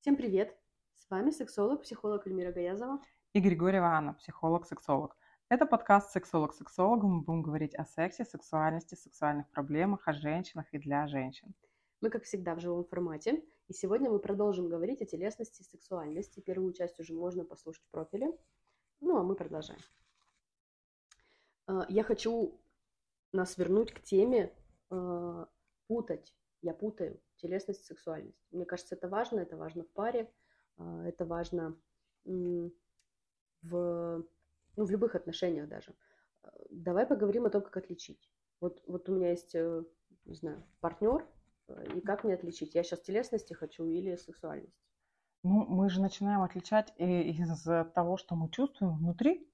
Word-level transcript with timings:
Всем 0.00 0.14
привет! 0.14 0.56
С 0.94 1.10
вами 1.10 1.32
сексолог, 1.32 1.82
психолог 1.82 2.24
Эльмира 2.24 2.52
Гаязова. 2.52 3.02
И 3.32 3.40
Григорьева 3.40 3.88
Анна, 3.88 4.14
психолог-сексолог. 4.14 5.16
Это 5.48 5.66
подкаст 5.66 6.12
«Сексолог 6.12 6.54
сексолог». 6.54 7.02
Мы 7.02 7.20
будем 7.22 7.42
говорить 7.42 7.74
о 7.74 7.84
сексе, 7.84 8.24
сексуальности, 8.24 8.94
сексуальных 8.94 9.50
проблемах, 9.50 10.06
о 10.06 10.12
женщинах 10.12 10.66
и 10.72 10.78
для 10.78 11.08
женщин. 11.08 11.52
Мы, 12.00 12.10
как 12.10 12.22
всегда, 12.22 12.54
в 12.54 12.60
живом 12.60 12.84
формате. 12.84 13.42
И 13.66 13.72
сегодня 13.72 14.08
мы 14.08 14.20
продолжим 14.20 14.68
говорить 14.68 15.02
о 15.02 15.04
телесности 15.04 15.62
и 15.62 15.64
сексуальности. 15.64 16.38
Первую 16.38 16.72
часть 16.74 17.00
уже 17.00 17.12
можно 17.12 17.44
послушать 17.44 17.84
в 17.84 17.90
профиле. 17.90 18.30
Ну, 19.00 19.18
а 19.18 19.24
мы 19.24 19.34
продолжаем. 19.34 19.80
А, 21.66 21.86
я 21.88 22.04
хочу 22.04 22.56
нас 23.32 23.58
вернуть 23.58 23.92
к 23.92 24.00
теме 24.00 24.54
а, 24.90 25.48
путать. 25.88 26.36
Я 26.62 26.72
путаю 26.72 27.20
телесность 27.38 27.84
сексуальность. 27.84 28.46
Мне 28.50 28.64
кажется, 28.64 28.94
это 28.94 29.08
важно, 29.08 29.40
это 29.40 29.56
важно 29.56 29.84
в 29.84 29.90
паре, 29.90 30.30
а, 30.76 31.06
это 31.06 31.24
важно 31.24 31.76
в, 32.24 32.72
ну, 34.76 34.84
в 34.84 34.90
любых 34.90 35.14
отношениях 35.14 35.68
даже. 35.68 35.94
Давай 36.70 37.06
поговорим 37.06 37.46
о 37.46 37.50
том, 37.50 37.62
как 37.62 37.76
отличить. 37.76 38.30
Вот, 38.60 38.82
вот 38.86 39.08
у 39.08 39.14
меня 39.14 39.30
есть, 39.30 39.54
э, 39.54 39.84
не 40.24 40.34
знаю, 40.34 40.64
партнер, 40.80 41.26
э, 41.68 41.96
и 41.96 42.00
как 42.00 42.24
мне 42.24 42.34
отличить? 42.34 42.74
Я 42.74 42.82
сейчас 42.82 43.00
телесности 43.00 43.52
хочу 43.52 43.86
или 43.86 44.16
сексуальность? 44.16 44.76
Ну, 45.42 45.64
мы 45.66 45.88
же 45.88 46.00
начинаем 46.00 46.42
отличать 46.42 46.92
из 46.98 47.62
того, 47.94 48.16
что 48.16 48.34
мы 48.34 48.50
чувствуем 48.50 48.96
внутри, 48.96 49.47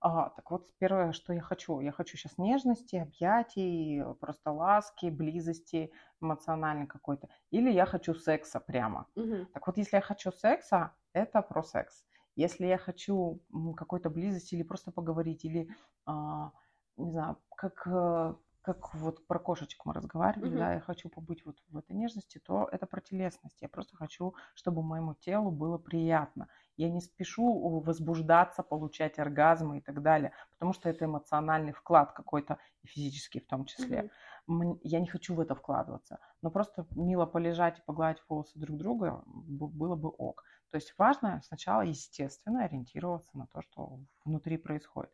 а, 0.00 0.30
так 0.30 0.50
вот, 0.50 0.70
первое, 0.78 1.12
что 1.12 1.32
я 1.32 1.42
хочу, 1.42 1.80
я 1.80 1.92
хочу 1.92 2.16
сейчас 2.16 2.38
нежности, 2.38 2.96
объятий, 2.96 4.02
просто 4.18 4.50
ласки, 4.50 5.10
близости 5.10 5.92
эмоциональной 6.22 6.86
какой-то. 6.86 7.28
Или 7.50 7.70
я 7.70 7.84
хочу 7.84 8.14
секса 8.14 8.60
прямо. 8.60 9.06
Угу. 9.14 9.46
Так 9.52 9.66
вот, 9.66 9.76
если 9.76 9.96
я 9.96 10.02
хочу 10.02 10.32
секса, 10.32 10.92
это 11.12 11.42
про 11.42 11.62
секс. 11.62 12.06
Если 12.34 12.66
я 12.66 12.78
хочу 12.78 13.40
какой-то 13.76 14.08
близости 14.08 14.54
или 14.54 14.62
просто 14.62 14.90
поговорить, 14.90 15.44
или, 15.44 15.68
а, 16.06 16.52
не 16.96 17.10
знаю, 17.10 17.36
как 17.56 17.86
э, 17.86 18.34
как 18.62 18.94
вот 18.94 19.26
про 19.26 19.38
кошечек 19.38 19.84
мы 19.86 19.94
разговаривали, 19.94 20.52
mm-hmm. 20.52 20.58
да, 20.58 20.74
я 20.74 20.80
хочу 20.80 21.08
побыть 21.08 21.44
вот 21.44 21.56
в 21.68 21.78
этой 21.78 21.96
нежности, 21.96 22.38
то 22.38 22.68
это 22.70 22.86
про 22.86 23.00
телесность. 23.00 23.56
Я 23.60 23.68
просто 23.68 23.96
хочу, 23.96 24.34
чтобы 24.54 24.82
моему 24.82 25.14
телу 25.14 25.50
было 25.50 25.78
приятно. 25.78 26.48
Я 26.76 26.90
не 26.90 27.00
спешу 27.00 27.80
возбуждаться, 27.80 28.62
получать 28.62 29.18
оргазмы 29.18 29.78
и 29.78 29.80
так 29.80 30.02
далее, 30.02 30.32
потому 30.52 30.72
что 30.72 30.88
это 30.88 31.06
эмоциональный 31.06 31.72
вклад 31.72 32.12
какой-то, 32.12 32.58
и 32.82 32.86
физический 32.86 33.40
в 33.40 33.46
том 33.46 33.64
числе. 33.64 34.10
Mm-hmm. 34.48 34.80
Я 34.82 35.00
не 35.00 35.06
хочу 35.06 35.34
в 35.34 35.40
это 35.40 35.54
вкладываться. 35.54 36.18
Но 36.42 36.50
просто 36.50 36.86
мило 36.90 37.26
полежать 37.26 37.78
и 37.78 37.82
погладить 37.82 38.22
волосы 38.28 38.58
друг 38.58 38.76
друга 38.76 39.22
было 39.26 39.96
бы 39.96 40.08
ок. 40.08 40.44
То 40.70 40.76
есть 40.76 40.94
важно 40.98 41.40
сначала, 41.44 41.82
естественно, 41.82 42.64
ориентироваться 42.64 43.36
на 43.36 43.46
то, 43.46 43.62
что 43.62 44.00
внутри 44.24 44.56
происходит. 44.56 45.10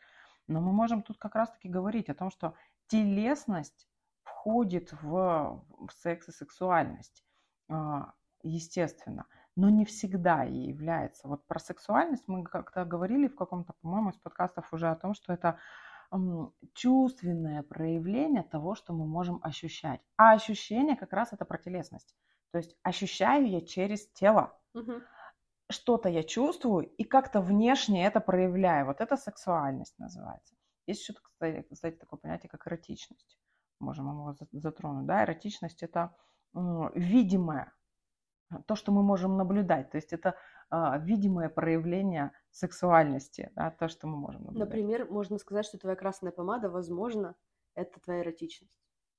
Но 0.48 0.61
мы 0.61 0.72
можем 0.72 1.02
тут 1.02 1.19
как 1.19 1.34
раз-таки 1.34 1.69
говорить 1.69 2.08
о 2.08 2.14
том, 2.14 2.30
что 2.30 2.55
телесность 2.89 3.89
входит 4.23 4.92
в, 4.92 5.65
в 5.79 5.91
секс 5.92 6.29
и 6.29 6.33
сексуальность, 6.33 7.25
а, 7.69 8.12
естественно, 8.42 9.27
но 9.56 9.70
не 9.70 9.84
всегда 9.84 10.45
и 10.45 10.55
является. 10.55 11.29
Вот 11.29 11.47
про 11.47 11.59
сексуальность 11.59 12.25
мы 12.29 12.45
как-то 12.45 12.84
говорили 12.84 13.29
в 13.29 13.37
каком-то, 13.37 13.73
по-моему, 13.81 14.11
из 14.11 14.17
подкастов 14.17 14.73
уже 14.73 14.89
о 14.89 14.97
том, 14.97 15.14
что 15.14 15.33
это 15.33 15.59
чувственное 16.73 17.62
проявление 17.62 18.45
того, 18.45 18.75
что 18.75 18.92
мы 18.92 19.07
можем 19.07 19.41
ощущать. 19.42 20.01
А 20.17 20.33
ощущение 20.33 20.97
как 20.97 21.12
раз 21.12 21.33
это 21.33 21.45
про 21.45 21.59
телесность. 21.59 22.14
То 22.53 22.59
есть 22.59 22.77
ощущаю 22.83 23.51
я 23.51 23.61
через 23.61 24.09
тело. 24.12 24.57
Угу. 24.75 24.92
Что-то 25.69 26.09
я 26.09 26.23
чувствую 26.23 26.87
и 26.87 27.03
как-то 27.03 27.41
внешне 27.41 28.07
это 28.07 28.20
проявляю. 28.20 28.87
Вот 28.87 29.01
это 29.01 29.17
сексуальность 29.17 29.98
называется. 29.98 30.55
Есть 30.86 31.02
еще, 31.02 31.14
кстати, 31.14 31.67
кстати, 31.70 31.97
такое 31.97 32.19
понятие, 32.19 32.51
как 32.51 32.67
эротичность. 32.67 33.39
Можем 33.80 34.08
его 34.08 34.35
затронуть. 34.52 35.07
Да? 35.07 35.24
Эротичность– 35.24 35.83
это 35.83 36.14
видимое, 36.95 37.73
то, 38.67 38.74
что 38.77 38.92
мы 38.92 39.02
можем 39.02 39.36
наблюдать. 39.36 39.91
То 39.91 39.97
есть 39.97 40.13
это 40.13 40.36
а, 40.70 40.98
видимое 40.98 41.48
проявление 41.48 42.33
сексуальности, 42.51 43.51
да, 43.55 43.70
то, 43.70 43.89
что 43.89 44.07
мы 44.07 44.17
можем 44.17 44.45
наблюдать. 44.45 44.69
Например, 44.69 45.11
можно 45.11 45.39
сказать, 45.39 45.67
что 45.67 45.79
твоя 45.79 45.97
красная 45.97 46.33
помада, 46.33 46.70
возможно, 46.70 47.35
это 47.74 48.01
твоя 48.01 48.23
эротичность 48.23 48.79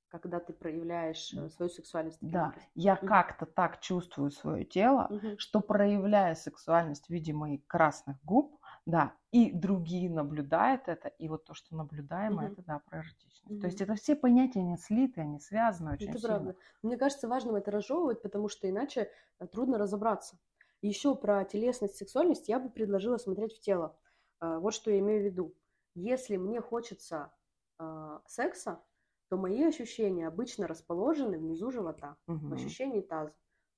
когда 0.10 0.40
ты 0.40 0.54
проявляешь 0.54 1.34
э, 1.34 1.50
свою 1.50 1.70
сексуальность. 1.70 2.18
Да, 2.22 2.54
я 2.76 2.94
mm 2.94 3.08
как-то 3.08 3.46
так 3.46 3.82
чувствую 3.82 4.32
свое 4.32 4.64
тело, 4.66 5.08
mm 5.12 5.38
что 5.38 5.60
проявляя 5.60 6.36
сексуальность 6.36 7.08
в 7.08 7.10
виде 7.10 7.34
моих 7.34 7.66
красных 7.68 8.18
губ, 8.24 8.57
да, 8.88 9.14
и 9.32 9.52
другие 9.52 10.10
наблюдают 10.10 10.88
это, 10.88 11.10
и 11.10 11.28
вот 11.28 11.44
то, 11.44 11.54
что 11.54 11.76
наблюдаемо, 11.76 12.46
mm-hmm. 12.46 12.52
это, 12.54 12.64
да, 12.64 12.82
про 12.86 13.00
эротичность. 13.00 13.44
Mm-hmm. 13.46 13.60
То 13.60 13.66
есть 13.68 13.82
это 13.82 13.96
все 13.96 14.16
понятия 14.16 14.64
не 14.64 14.78
слиты, 14.78 15.22
они 15.22 15.42
связаны 15.42 15.92
очень 15.92 16.10
это 16.10 16.20
сильно. 16.20 16.36
правда. 16.36 16.56
Мне 16.84 16.96
кажется, 16.96 17.28
важно 17.28 17.58
это 17.58 17.70
разжевывать, 17.70 18.22
потому 18.22 18.48
что 18.48 18.70
иначе 18.70 19.12
э, 19.40 19.48
трудно 19.48 19.78
разобраться. 19.78 20.40
Еще 20.82 21.16
про 21.16 21.44
телесность, 21.44 21.98
сексуальность 21.98 22.48
я 22.48 22.60
бы 22.60 22.70
предложила 22.70 23.18
смотреть 23.18 23.58
в 23.58 23.60
тело. 23.60 24.00
Э, 24.40 24.58
вот 24.58 24.74
что 24.74 24.90
я 24.90 25.00
имею 25.00 25.22
в 25.22 25.26
виду. 25.26 25.54
Если 25.94 26.38
мне 26.38 26.62
хочется 26.62 27.34
э, 27.80 28.20
секса, 28.26 28.82
то 29.28 29.36
мои 29.36 29.66
ощущения 29.66 30.28
обычно 30.28 30.66
расположены 30.66 31.38
внизу 31.38 31.72
живота, 31.72 32.16
угу. 32.26 32.48
в 32.48 32.54
ощущении 32.54 33.02
таза. 33.02 33.34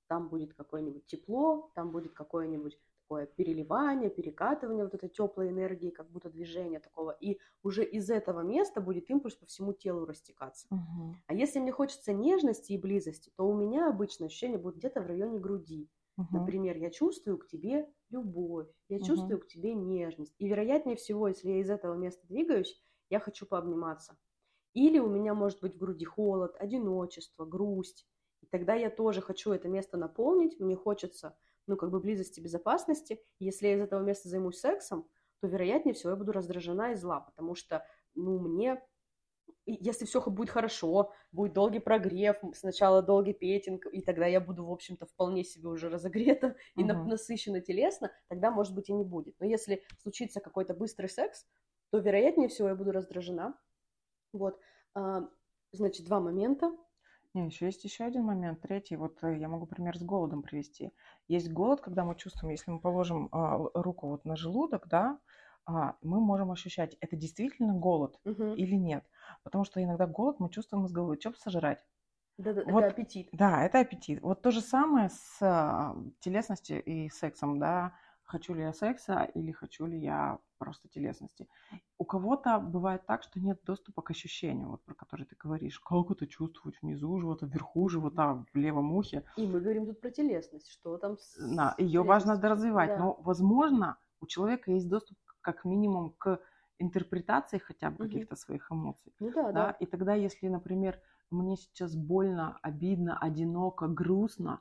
Там 0.06 0.28
будет 0.28 0.54
какое-нибудь 0.54 1.06
тепло, 1.06 1.72
там 1.74 1.90
будет 1.90 2.12
какое-нибудь 2.12 2.78
такое 3.10 3.26
переливание, 3.26 4.08
перекатывание 4.08 4.84
вот 4.84 4.94
этой 4.94 5.08
теплой 5.08 5.48
энергии, 5.48 5.90
как 5.90 6.08
будто 6.10 6.30
движение 6.30 6.78
такого. 6.78 7.10
И 7.10 7.38
уже 7.64 7.84
из 7.84 8.08
этого 8.08 8.40
места 8.40 8.80
будет 8.80 9.10
импульс 9.10 9.34
по 9.34 9.46
всему 9.46 9.72
телу 9.72 10.06
растекаться. 10.06 10.68
Угу. 10.70 11.16
А 11.26 11.34
если 11.34 11.58
мне 11.58 11.72
хочется 11.72 12.12
нежности 12.12 12.72
и 12.72 12.78
близости, 12.78 13.32
то 13.36 13.48
у 13.48 13.54
меня 13.54 13.88
обычно 13.88 14.26
ощущение 14.26 14.58
будет 14.58 14.76
где-то 14.76 15.00
в 15.00 15.06
районе 15.06 15.40
груди. 15.40 15.90
Угу. 16.18 16.28
Например, 16.30 16.76
я 16.76 16.90
чувствую 16.90 17.38
к 17.38 17.48
тебе 17.48 17.88
любовь, 18.10 18.68
я 18.88 18.98
угу. 18.98 19.06
чувствую 19.06 19.40
к 19.40 19.48
тебе 19.48 19.74
нежность. 19.74 20.34
И 20.38 20.46
вероятнее 20.46 20.96
всего, 20.96 21.26
если 21.26 21.50
я 21.50 21.60
из 21.60 21.70
этого 21.70 21.94
места 21.94 22.24
двигаюсь, 22.28 22.80
я 23.08 23.18
хочу 23.18 23.44
пообниматься. 23.44 24.16
Или 24.72 25.00
у 25.00 25.08
меня 25.08 25.34
может 25.34 25.60
быть 25.60 25.74
в 25.74 25.78
груди 25.78 26.04
холод, 26.04 26.54
одиночество, 26.60 27.44
грусть. 27.44 28.06
И 28.40 28.46
тогда 28.46 28.74
я 28.74 28.88
тоже 28.88 29.20
хочу 29.20 29.50
это 29.50 29.68
место 29.68 29.96
наполнить, 29.96 30.60
мне 30.60 30.76
хочется 30.76 31.36
ну, 31.66 31.76
как 31.76 31.90
бы 31.90 32.00
близости, 32.00 32.40
безопасности. 32.40 33.22
Если 33.38 33.68
я 33.68 33.74
из 33.74 33.80
этого 33.80 34.02
места 34.02 34.28
займусь 34.28 34.58
сексом, 34.58 35.06
то, 35.40 35.46
вероятнее 35.46 35.94
всего, 35.94 36.10
я 36.10 36.16
буду 36.16 36.32
раздражена 36.32 36.92
и 36.92 36.96
зла, 36.96 37.20
потому 37.20 37.54
что, 37.54 37.84
ну, 38.14 38.38
мне 38.38 38.82
если 39.66 40.04
все 40.04 40.20
будет 40.22 40.50
хорошо, 40.50 41.12
будет 41.32 41.52
долгий 41.52 41.78
прогрев, 41.78 42.36
сначала 42.54 43.02
долгий 43.02 43.32
петинг, 43.32 43.86
и 43.92 44.00
тогда 44.00 44.26
я 44.26 44.40
буду, 44.40 44.64
в 44.64 44.72
общем-то, 44.72 45.06
вполне 45.06 45.44
себе 45.44 45.68
уже 45.68 45.88
разогрета 45.88 46.56
и 46.76 46.82
uh-huh. 46.82 47.04
насыщена 47.04 47.60
телесно, 47.60 48.10
тогда, 48.28 48.50
может 48.50 48.74
быть, 48.74 48.88
и 48.88 48.92
не 48.92 49.04
будет. 49.04 49.34
Но 49.38 49.46
если 49.46 49.82
случится 49.98 50.40
какой-то 50.40 50.74
быстрый 50.74 51.08
секс, 51.08 51.46
то, 51.90 51.98
вероятнее 51.98 52.48
всего, 52.48 52.68
я 52.68 52.74
буду 52.74 52.92
раздражена. 52.92 53.58
Вот, 54.32 54.58
а, 54.94 55.28
значит, 55.72 56.06
два 56.06 56.20
момента. 56.20 56.72
Не, 57.34 57.46
еще 57.46 57.66
есть 57.66 57.84
еще 57.84 58.04
один 58.04 58.24
момент, 58.24 58.60
третий. 58.60 58.96
Вот 58.96 59.22
э, 59.22 59.38
я 59.38 59.48
могу 59.48 59.66
пример 59.66 59.96
с 59.96 60.02
голодом 60.02 60.42
привести. 60.42 60.90
Есть 61.28 61.52
голод, 61.52 61.80
когда 61.80 62.04
мы 62.04 62.16
чувствуем, 62.16 62.50
если 62.50 62.72
мы 62.72 62.80
положим 62.80 63.28
а, 63.30 63.56
руку 63.74 64.08
вот 64.08 64.24
на 64.24 64.34
желудок, 64.34 64.88
да, 64.88 65.18
а, 65.64 65.96
мы 66.02 66.20
можем 66.20 66.50
ощущать, 66.50 66.96
это 67.00 67.14
действительно 67.16 67.72
голод 67.74 68.18
угу. 68.24 68.54
или 68.54 68.74
нет. 68.74 69.04
Потому 69.44 69.64
что 69.64 69.82
иногда 69.82 70.06
голод 70.06 70.40
мы 70.40 70.50
чувствуем 70.50 70.86
из 70.86 70.92
головы. 70.92 71.18
Что 71.20 71.32
сожрать? 71.34 71.84
Да, 72.36 72.52
да, 72.52 72.62
вот, 72.64 72.80
это 72.80 72.88
аппетит. 72.88 73.28
Да, 73.32 73.62
это 73.64 73.80
аппетит. 73.80 74.22
Вот 74.22 74.42
то 74.42 74.50
же 74.50 74.60
самое 74.60 75.10
с 75.10 75.38
а, 75.40 75.94
телесностью 76.18 76.82
и 76.82 77.08
сексом, 77.10 77.60
да. 77.60 77.94
Хочу 78.30 78.54
ли 78.54 78.62
я 78.62 78.72
секса 78.72 79.24
или 79.34 79.50
хочу 79.50 79.86
ли 79.86 79.98
я 79.98 80.38
просто 80.58 80.88
телесности. 80.88 81.48
У 81.98 82.04
кого-то 82.04 82.60
бывает 82.60 83.04
так, 83.06 83.24
что 83.24 83.40
нет 83.40 83.58
доступа 83.64 84.02
к 84.02 84.10
ощущению, 84.10 84.68
вот 84.68 84.84
про 84.84 84.94
который 84.94 85.26
ты 85.26 85.34
говоришь. 85.34 85.80
Как 85.80 86.10
это 86.12 86.28
чувствовать 86.28 86.80
внизу 86.80 87.18
живота, 87.18 87.46
вверху 87.46 87.88
живота, 87.88 88.44
в 88.52 88.56
левом 88.56 88.92
ухе. 88.92 89.24
И 89.36 89.46
мы 89.46 89.60
говорим 89.60 89.86
тут 89.86 90.00
про 90.00 90.10
телесность, 90.10 90.70
что 90.70 90.96
там 90.98 91.18
с... 91.18 91.56
Да, 91.56 91.74
ее 91.78 92.02
важно 92.04 92.36
доразвивать. 92.36 92.90
Да. 92.90 92.98
Но, 92.98 93.20
возможно, 93.24 93.96
у 94.20 94.26
человека 94.26 94.70
есть 94.70 94.88
доступ 94.88 95.18
как 95.40 95.64
минимум 95.64 96.10
к 96.18 96.38
интерпретации 96.78 97.58
хотя 97.58 97.90
бы 97.90 98.04
угу. 98.04 98.04
каких-то 98.04 98.36
своих 98.36 98.70
эмоций. 98.70 99.12
Ну 99.18 99.32
да, 99.32 99.42
да, 99.42 99.52
да. 99.52 99.70
И 99.72 99.86
тогда, 99.86 100.14
если, 100.14 100.46
например, 100.46 101.00
мне 101.30 101.56
сейчас 101.56 101.96
больно, 101.96 102.58
обидно, 102.62 103.18
одиноко, 103.18 103.88
грустно, 103.88 104.60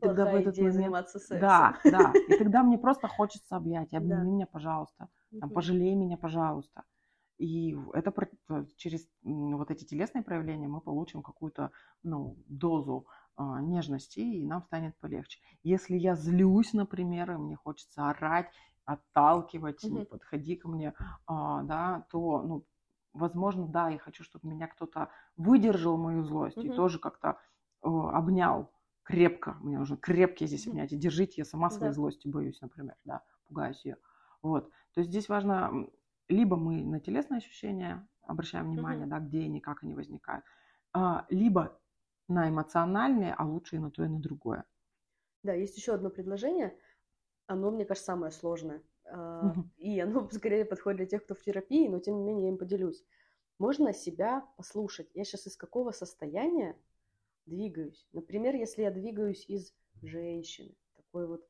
тогда 0.00 0.24
в 0.24 0.34
этот 0.34 0.56
момент... 0.56 0.74
заниматься 0.74 1.18
сексом. 1.18 1.40
Да, 1.40 1.78
да. 1.84 2.12
И 2.28 2.38
тогда 2.38 2.62
мне 2.62 2.78
просто 2.78 3.08
хочется 3.08 3.56
объять. 3.56 3.92
Обними 3.94 4.16
да. 4.16 4.22
меня, 4.22 4.46
пожалуйста. 4.46 5.08
Там, 5.40 5.50
пожалей 5.50 5.94
меня, 5.94 6.16
пожалуйста. 6.16 6.84
И 7.38 7.78
это 7.92 8.12
через 8.76 9.08
вот 9.22 9.70
эти 9.70 9.84
телесные 9.84 10.24
проявления 10.24 10.66
мы 10.66 10.80
получим 10.80 11.22
какую-то 11.22 11.70
ну, 12.02 12.36
дозу 12.48 13.06
а, 13.36 13.60
нежности, 13.60 14.18
и 14.18 14.44
нам 14.44 14.62
станет 14.62 14.98
полегче. 14.98 15.38
Если 15.62 15.96
я 15.96 16.16
злюсь, 16.16 16.72
например, 16.72 17.30
и 17.30 17.36
мне 17.36 17.54
хочется 17.54 18.10
орать, 18.10 18.50
отталкивать, 18.84 19.84
не 19.84 20.04
подходи 20.04 20.56
ко 20.56 20.68
мне, 20.68 20.94
а, 21.26 21.62
да, 21.62 22.04
то, 22.10 22.42
ну, 22.42 22.64
возможно, 23.12 23.68
да, 23.68 23.90
я 23.90 23.98
хочу, 23.98 24.24
чтобы 24.24 24.48
меня 24.48 24.66
кто-то 24.66 25.08
выдержал 25.36 25.96
мою 25.96 26.24
злость 26.24 26.58
и 26.58 26.70
тоже 26.70 26.98
как-то 26.98 27.38
обнял 27.80 28.72
крепко. 29.08 29.56
Мне 29.62 29.78
нужно 29.78 29.96
крепкие 29.96 30.46
здесь 30.46 30.66
обнятия. 30.66 30.98
Держите, 30.98 31.36
я 31.38 31.44
сама 31.46 31.70
своей 31.70 31.92
да. 31.92 31.94
злости 31.94 32.28
боюсь, 32.28 32.60
например, 32.60 32.94
да, 33.04 33.22
пугаюсь 33.46 33.82
ее. 33.82 33.96
Вот. 34.42 34.68
То 34.92 35.00
есть 35.00 35.08
здесь 35.08 35.30
важно, 35.30 35.88
либо 36.28 36.56
мы 36.56 36.84
на 36.84 37.00
телесные 37.00 37.38
ощущения 37.38 38.06
обращаем 38.20 38.70
внимание, 38.70 39.04
угу. 39.04 39.10
да, 39.10 39.18
где 39.20 39.40
они, 39.44 39.60
как 39.60 39.82
они 39.82 39.94
возникают, 39.94 40.44
а, 40.92 41.24
либо 41.30 41.80
на 42.28 42.50
эмоциональные, 42.50 43.32
а 43.32 43.46
лучше 43.46 43.76
и 43.76 43.78
на 43.78 43.90
то, 43.90 44.04
и 44.04 44.08
на 44.08 44.20
другое. 44.20 44.64
Да, 45.42 45.54
есть 45.54 45.78
еще 45.78 45.94
одно 45.94 46.10
предложение. 46.10 46.76
Оно, 47.46 47.70
мне 47.70 47.86
кажется, 47.86 48.12
самое 48.12 48.30
сложное. 48.30 48.82
Угу. 49.10 49.70
И 49.78 49.98
оно 50.00 50.28
скорее 50.32 50.66
подходит 50.66 50.98
для 50.98 51.06
тех, 51.06 51.24
кто 51.24 51.34
в 51.34 51.40
терапии, 51.40 51.88
но 51.88 51.98
тем 51.98 52.18
не 52.18 52.24
менее 52.24 52.44
я 52.44 52.50
им 52.50 52.58
поделюсь. 52.58 53.02
Можно 53.58 53.94
себя 53.94 54.46
послушать. 54.58 55.08
Я 55.14 55.24
сейчас 55.24 55.46
из 55.46 55.56
какого 55.56 55.92
состояния 55.92 56.76
двигаюсь? 57.48 58.06
Например, 58.12 58.54
если 58.54 58.82
я 58.82 58.90
двигаюсь 58.90 59.48
из 59.48 59.74
женщины, 60.02 60.74
такой 60.96 61.26
вот 61.26 61.46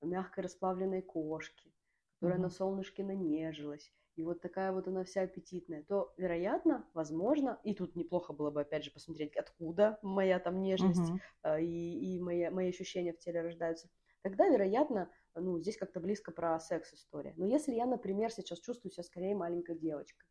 мягкой 0.00 0.44
расплавленной 0.44 1.02
кошки, 1.02 1.72
которая 2.14 2.38
угу. 2.38 2.44
на 2.44 2.50
солнышке 2.50 3.04
нанежилась, 3.04 3.92
и 4.16 4.22
вот 4.22 4.40
такая 4.42 4.72
вот 4.72 4.88
она 4.88 5.04
вся 5.04 5.22
аппетитная, 5.22 5.84
то, 5.84 6.12
вероятно, 6.16 6.86
возможно, 6.92 7.58
и 7.64 7.74
тут 7.74 7.96
неплохо 7.96 8.32
было 8.32 8.50
бы, 8.50 8.60
опять 8.60 8.84
же, 8.84 8.90
посмотреть, 8.90 9.36
откуда 9.36 9.98
моя 10.02 10.38
там 10.38 10.60
нежность 10.60 11.10
угу. 11.10 11.18
и, 11.60 12.16
и 12.16 12.20
мои, 12.20 12.48
мои 12.50 12.68
ощущения 12.68 13.12
в 13.12 13.18
теле 13.18 13.40
рождаются. 13.40 13.88
Тогда, 14.22 14.48
вероятно, 14.48 15.10
ну, 15.34 15.58
здесь 15.58 15.76
как-то 15.76 15.98
близко 15.98 16.30
про 16.30 16.60
секс 16.60 16.92
история. 16.92 17.32
Но 17.36 17.46
если 17.46 17.72
я, 17.72 17.86
например, 17.86 18.30
сейчас 18.30 18.60
чувствую 18.60 18.92
себя 18.92 19.02
скорее 19.02 19.34
маленькой 19.34 19.78
девочкой, 19.78 20.28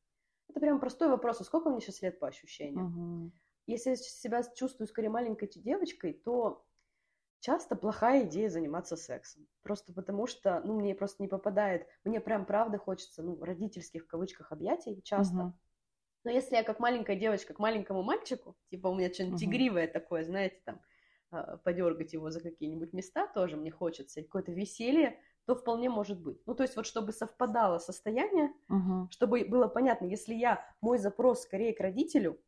это 0.48 0.60
прям 0.60 0.80
простой 0.80 1.10
вопрос, 1.10 1.42
а 1.42 1.44
сколько 1.44 1.70
мне 1.70 1.82
сейчас 1.82 2.02
лет 2.02 2.20
по 2.20 2.28
ощущениям? 2.28 2.86
Угу. 2.86 3.32
Если 3.68 3.92
я 3.92 3.96
себя 3.96 4.44
чувствую 4.56 4.88
скорее 4.88 5.10
маленькой 5.10 5.48
девочкой, 5.48 6.14
то 6.14 6.66
часто 7.42 7.76
плохая 7.76 8.26
идея 8.26 8.50
заниматься 8.50 8.96
сексом. 8.96 9.48
Просто 9.64 9.94
потому 9.94 10.28
что, 10.28 10.62
ну, 10.64 10.80
мне 10.80 10.96
просто 10.96 11.22
не 11.22 11.28
попадает, 11.28 11.88
мне 12.04 12.22
прям 12.22 12.46
правда 12.46 12.78
хочется, 12.78 13.22
ну, 13.22 13.44
родительских 13.44 14.04
в 14.04 14.08
кавычках 14.08 14.52
объятий 14.52 15.02
часто. 15.04 15.36
Угу. 15.36 15.54
Но 16.24 16.32
если 16.32 16.56
я 16.56 16.64
как 16.64 16.80
маленькая 16.80 17.16
девочка 17.16 17.54
к 17.54 17.60
маленькому 17.60 18.04
мальчику, 18.04 18.56
типа 18.70 18.88
у 18.88 18.96
меня 18.96 19.12
что-нибудь 19.12 19.42
угу. 19.42 19.52
тигривое 19.52 19.88
такое, 19.88 20.24
знаете, 20.24 20.62
там, 20.64 20.82
а, 21.32 21.58
подергать 21.58 22.14
его 22.14 22.30
за 22.30 22.42
какие-нибудь 22.42 22.94
места 22.94 23.28
тоже 23.28 23.58
мне 23.58 23.72
хочется, 23.72 24.22
какое-то 24.22 24.52
веселье, 24.52 25.20
то 25.46 25.56
вполне 25.56 25.90
может 25.90 26.22
быть. 26.22 26.40
Ну, 26.46 26.54
то 26.54 26.64
есть 26.64 26.76
вот 26.76 26.86
чтобы 26.86 27.12
совпадало 27.12 27.80
состояние, 27.80 28.54
угу. 28.70 29.08
чтобы 29.10 29.46
было 29.46 29.68
понятно, 29.68 30.06
если 30.06 30.36
я, 30.36 30.64
мой 30.80 31.00
запрос 31.00 31.42
скорее 31.42 31.74
к 31.74 31.80
родителю, 31.80 32.40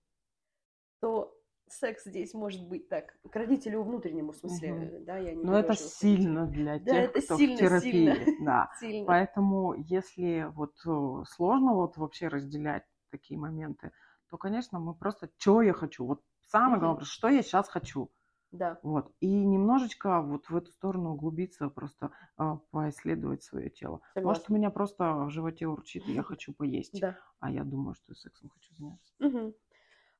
то 1.03 1.37
секс 1.67 2.05
здесь 2.05 2.33
может 2.33 2.65
быть 2.65 2.87
так, 2.87 3.13
к 3.29 3.35
родителю 3.35 3.83
внутреннему, 3.83 4.31
в 4.31 4.37
смысле, 4.37 4.73
угу. 4.73 5.05
да, 5.05 5.17
я 5.17 5.35
не 5.35 5.43
Но 5.43 5.59
это 5.59 5.73
сильно 5.73 6.47
для 6.47 6.79
да, 6.79 6.91
тех, 6.91 7.09
это 7.09 7.21
кто 7.21 7.37
сильно, 7.37 7.55
в 7.55 7.59
терапии, 7.59 7.91
сильно, 7.91 8.45
да. 8.45 8.71
Сильно. 8.79 9.05
Поэтому, 9.05 9.73
если 9.73 10.47
вот 10.55 10.75
э, 10.85 11.23
сложно 11.27 11.73
вот 11.73 11.97
вообще 11.97 12.29
разделять 12.29 12.85
такие 13.11 13.37
моменты, 13.37 13.91
то, 14.29 14.37
конечно, 14.37 14.79
мы 14.79 14.93
просто, 14.95 15.29
что 15.37 15.61
я 15.61 15.73
хочу, 15.73 16.05
вот 16.05 16.21
самое 16.47 16.77
угу. 16.77 16.85
главное, 16.85 17.03
что 17.03 17.27
я 17.27 17.41
сейчас 17.41 17.67
хочу. 17.67 18.09
Да. 18.53 18.79
Вот. 18.81 19.11
И 19.19 19.27
немножечко 19.27 20.21
вот 20.21 20.49
в 20.49 20.55
эту 20.55 20.71
сторону 20.71 21.15
углубиться, 21.15 21.67
просто 21.67 22.11
э, 22.37 22.43
поисследовать 22.71 23.43
свое 23.43 23.69
тело. 23.69 23.99
Согласна. 24.13 24.29
Может, 24.29 24.49
у 24.49 24.53
меня 24.53 24.69
просто 24.69 25.25
в 25.25 25.29
животе 25.31 25.67
урчит, 25.67 26.07
и 26.07 26.13
я 26.13 26.23
хочу 26.23 26.53
поесть. 26.53 26.93
Да. 27.01 27.17
А 27.41 27.51
я 27.51 27.65
думаю, 27.65 27.93
что 27.93 28.15
сексом 28.15 28.49
хочу 28.51 28.73
заняться. 28.75 29.13
Угу. 29.19 29.53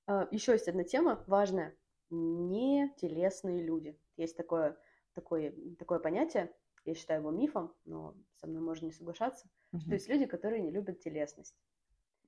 А, 0.05 0.27
Еще 0.31 0.53
есть 0.53 0.67
одна 0.67 0.83
тема 0.83 1.23
важная. 1.27 1.75
Не 2.09 2.93
телесные 2.97 3.63
люди. 3.63 3.99
Есть 4.17 4.37
такое, 4.37 4.77
такое, 5.13 5.53
такое 5.79 5.99
понятие, 5.99 6.51
я 6.85 6.93
считаю 6.95 7.21
его 7.21 7.31
мифом, 7.31 7.73
но 7.85 8.15
со 8.35 8.47
мной 8.47 8.61
можно 8.61 8.85
не 8.85 8.91
соглашаться, 8.91 9.47
угу. 9.71 9.81
что 9.81 9.93
есть 9.93 10.09
люди, 10.09 10.25
которые 10.25 10.61
не 10.61 10.71
любят 10.71 10.99
телесность. 10.99 11.55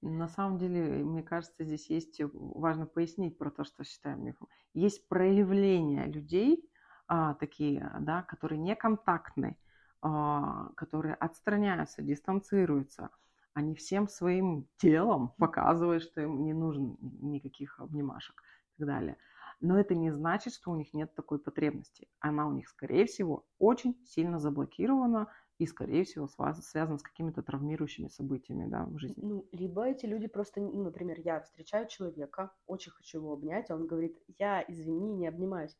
На 0.01 0.27
самом 0.27 0.57
деле, 0.57 1.03
мне 1.03 1.23
кажется, 1.23 1.63
здесь 1.63 1.89
есть 1.89 2.21
важно 2.33 2.85
пояснить 2.85 3.37
про 3.37 3.49
то, 3.49 3.63
что 3.63 3.83
считаем 3.83 4.23
мифом. 4.23 4.47
Есть 4.73 5.07
проявления 5.07 6.05
людей, 6.05 6.69
а, 7.07 7.33
такие, 7.35 7.91
да, 8.01 8.23
которые 8.23 8.59
не 8.59 8.75
контактны, 8.75 9.57
а, 10.01 10.69
которые 10.75 11.15
отстраняются, 11.15 12.01
дистанцируются– 12.01 13.09
они 13.55 13.73
всем 13.73 14.07
своим 14.07 14.67
телом 14.77 15.33
показывают, 15.37 16.03
что 16.03 16.21
им 16.21 16.43
не 16.43 16.53
нужен 16.53 16.97
никаких 17.01 17.79
обнимашек 17.79 18.43
и 18.75 18.79
так 18.79 18.87
далее. 18.87 19.17
Но 19.61 19.79
это 19.79 19.95
не 19.95 20.11
значит, 20.11 20.53
что 20.53 20.69
у 20.69 20.75
них 20.75 20.93
нет 20.93 21.15
такой 21.15 21.39
потребности. 21.39 22.07
Она 22.19 22.47
у 22.47 22.51
них, 22.51 22.67
скорее 22.67 23.05
всего, 23.05 23.47
очень 23.57 23.97
сильно 24.05 24.39
заблокирована 24.39 25.31
и, 25.57 25.65
скорее 25.65 26.03
всего, 26.03 26.27
связана 26.27 26.97
с 26.97 27.01
какими-то 27.01 27.41
травмирующими 27.41 28.09
событиями 28.09 28.69
да, 28.69 28.85
в 28.85 28.99
жизни. 28.99 29.23
Ну, 29.23 29.47
либо 29.53 29.87
эти 29.87 30.05
люди 30.05 30.27
просто, 30.27 30.59
ну, 30.59 30.83
например, 30.83 31.19
я 31.21 31.39
встречаю 31.39 31.87
человека, 31.87 32.51
очень 32.67 32.91
хочу 32.91 33.19
его 33.19 33.33
обнять, 33.33 33.71
а 33.71 33.75
он 33.75 33.87
говорит, 33.87 34.21
я, 34.37 34.63
извини, 34.67 35.13
не 35.13 35.27
обнимаюсь 35.27 35.75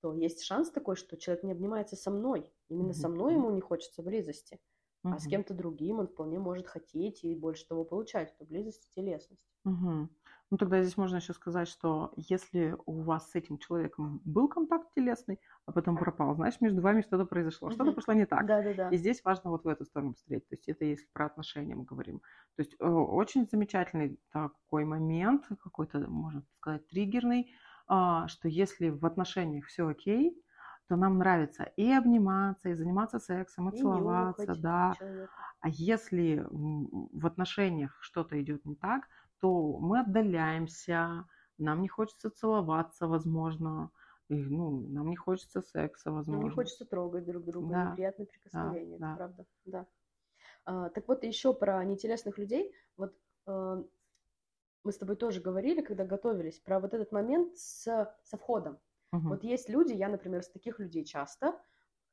то 0.00 0.14
есть 0.14 0.44
шанс 0.44 0.70
такой, 0.70 0.94
что 0.94 1.16
человек 1.16 1.42
не 1.42 1.52
обнимается 1.52 1.96
со 1.96 2.12
мной. 2.12 2.52
Именно 2.68 2.90
mm-hmm. 2.90 2.92
со 2.92 3.08
мной 3.08 3.34
ему 3.34 3.50
не 3.50 3.60
хочется 3.60 4.04
близости. 4.04 4.60
Угу. 5.06 5.14
А 5.14 5.18
с 5.18 5.26
кем-то 5.26 5.54
другим 5.54 6.00
он 6.00 6.08
вполне 6.08 6.38
может 6.38 6.66
хотеть 6.66 7.22
и 7.24 7.34
больше 7.34 7.66
того 7.66 7.84
получать, 7.84 8.34
эту 8.34 8.44
близость 8.44 8.86
и 8.86 8.94
телесность. 8.94 9.42
Угу. 9.64 10.08
Ну 10.50 10.58
тогда 10.58 10.80
здесь 10.82 10.96
можно 10.96 11.16
еще 11.16 11.32
сказать, 11.32 11.68
что 11.68 12.12
если 12.16 12.76
у 12.86 13.02
вас 13.02 13.30
с 13.30 13.34
этим 13.34 13.58
человеком 13.58 14.20
был 14.24 14.48
контакт 14.48 14.92
телесный, 14.94 15.40
а 15.64 15.72
потом 15.72 15.96
пропал, 15.96 16.34
значит, 16.36 16.60
между 16.60 16.80
вами 16.80 17.02
что-то 17.02 17.24
произошло, 17.24 17.68
угу. 17.68 17.74
что-то 17.74 17.92
пошло 17.92 18.14
не 18.14 18.26
так. 18.26 18.46
Да, 18.46 18.62
да, 18.62 18.74
да. 18.74 18.88
И 18.90 18.96
здесь 18.96 19.22
важно 19.24 19.50
вот 19.50 19.64
в 19.64 19.68
эту 19.68 19.84
сторону 19.84 20.12
посмотреть. 20.12 20.48
То 20.48 20.54
есть 20.54 20.68
это 20.68 20.84
если 20.84 21.06
про 21.12 21.26
отношения 21.26 21.74
мы 21.74 21.84
говорим. 21.84 22.20
То 22.56 22.62
есть 22.62 22.74
э, 22.78 22.86
очень 22.86 23.46
замечательный 23.48 24.20
такой 24.32 24.84
момент, 24.84 25.46
какой-то, 25.62 26.00
можно 26.08 26.42
сказать, 26.58 26.86
триггерный, 26.88 27.52
а, 27.88 28.26
что 28.26 28.48
если 28.48 28.88
в 28.88 29.04
отношениях 29.06 29.66
все 29.66 29.86
окей, 29.86 30.36
то 30.88 30.96
нам 30.96 31.18
нравится 31.18 31.64
и 31.76 31.90
обниматься, 31.92 32.68
и 32.68 32.74
заниматься 32.74 33.18
сексом, 33.18 33.70
и, 33.70 33.74
и 33.74 33.78
целоваться, 33.78 34.54
да. 34.56 34.94
Человека. 34.98 35.32
А 35.60 35.68
если 35.68 36.46
в 36.50 37.26
отношениях 37.26 37.96
что-то 38.00 38.40
идет 38.40 38.64
не 38.64 38.76
так, 38.76 39.08
то 39.40 39.78
мы 39.78 40.00
отдаляемся, 40.00 41.26
нам 41.58 41.82
не 41.82 41.88
хочется 41.88 42.30
целоваться, 42.30 43.06
возможно, 43.06 43.90
и, 44.28 44.34
ну, 44.34 44.70
нам 44.88 45.08
не 45.08 45.16
хочется 45.16 45.62
секса, 45.62 46.10
возможно. 46.10 46.40
Нам 46.40 46.50
не 46.50 46.54
хочется 46.54 46.84
трогать 46.84 47.24
друг 47.24 47.44
друга, 47.44 47.68
да. 47.68 47.90
неприятные 47.90 48.26
прикосновения, 48.26 48.98
да, 48.98 49.06
это 49.06 49.12
да. 49.12 49.16
правда, 49.16 49.46
да. 49.64 49.86
А, 50.64 50.88
так 50.90 51.06
вот, 51.08 51.24
еще 51.24 51.54
про 51.54 51.84
нетелесных 51.84 52.38
людей. 52.38 52.74
Вот 52.96 53.14
э, 53.46 53.84
мы 54.82 54.92
с 54.92 54.98
тобой 54.98 55.16
тоже 55.16 55.40
говорили, 55.40 55.80
когда 55.80 56.04
готовились, 56.04 56.58
про 56.58 56.80
вот 56.80 56.92
этот 56.92 57.12
момент 57.12 57.56
с, 57.56 57.82
со 58.24 58.36
входом. 58.36 58.78
Угу. 59.18 59.28
Вот 59.28 59.44
есть 59.44 59.68
люди, 59.68 59.92
я, 59.92 60.08
например, 60.08 60.40
из 60.40 60.48
таких 60.48 60.78
людей 60.78 61.04
часто, 61.04 61.58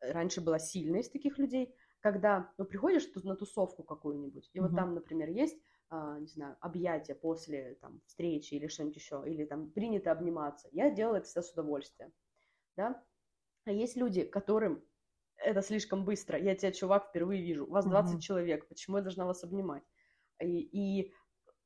э, 0.01 0.12
раньше 0.12 0.41
была 0.41 0.60
сильной 0.60 1.01
из 1.01 1.10
таких 1.10 1.38
людей, 1.38 1.75
когда, 2.00 2.51
ну, 2.57 2.65
приходишь 2.65 3.07
на 3.24 3.36
тусовку 3.36 3.83
какую-нибудь, 3.83 4.50
и 4.53 4.60
угу. 4.60 4.67
вот 4.67 4.75
там, 4.75 4.93
например, 4.93 5.29
есть, 5.29 5.57
а, 5.89 6.19
не 6.19 6.27
знаю, 6.27 6.57
объятия 6.60 7.15
после 7.15 7.75
там 7.75 8.01
встречи 8.07 8.55
или 8.55 8.67
что-нибудь 8.67 8.95
еще, 8.95 9.24
или 9.25 9.45
там 9.45 9.69
принято 9.72 10.12
обниматься. 10.12 10.67
Я 10.72 10.89
делаю 10.89 11.17
это 11.17 11.27
всегда 11.27 11.43
с 11.43 11.53
удовольствием, 11.53 12.12
да. 12.75 13.03
А 13.65 13.72
есть 13.72 13.95
люди, 13.95 14.24
которым 14.24 14.83
это 15.38 15.62
слишком 15.62 16.05
быстро. 16.05 16.38
Я 16.38 16.55
тебя, 16.55 16.72
чувак, 16.72 17.07
впервые 17.10 17.41
вижу. 17.41 17.65
У 17.65 17.72
вас 17.72 17.86
20 17.86 18.15
угу. 18.15 18.22
человек. 18.22 18.67
Почему 18.67 18.98
я 18.98 19.03
должна 19.03 19.25
вас 19.25 19.43
обнимать? 19.43 19.83
И, 20.41 20.62
и 20.62 21.13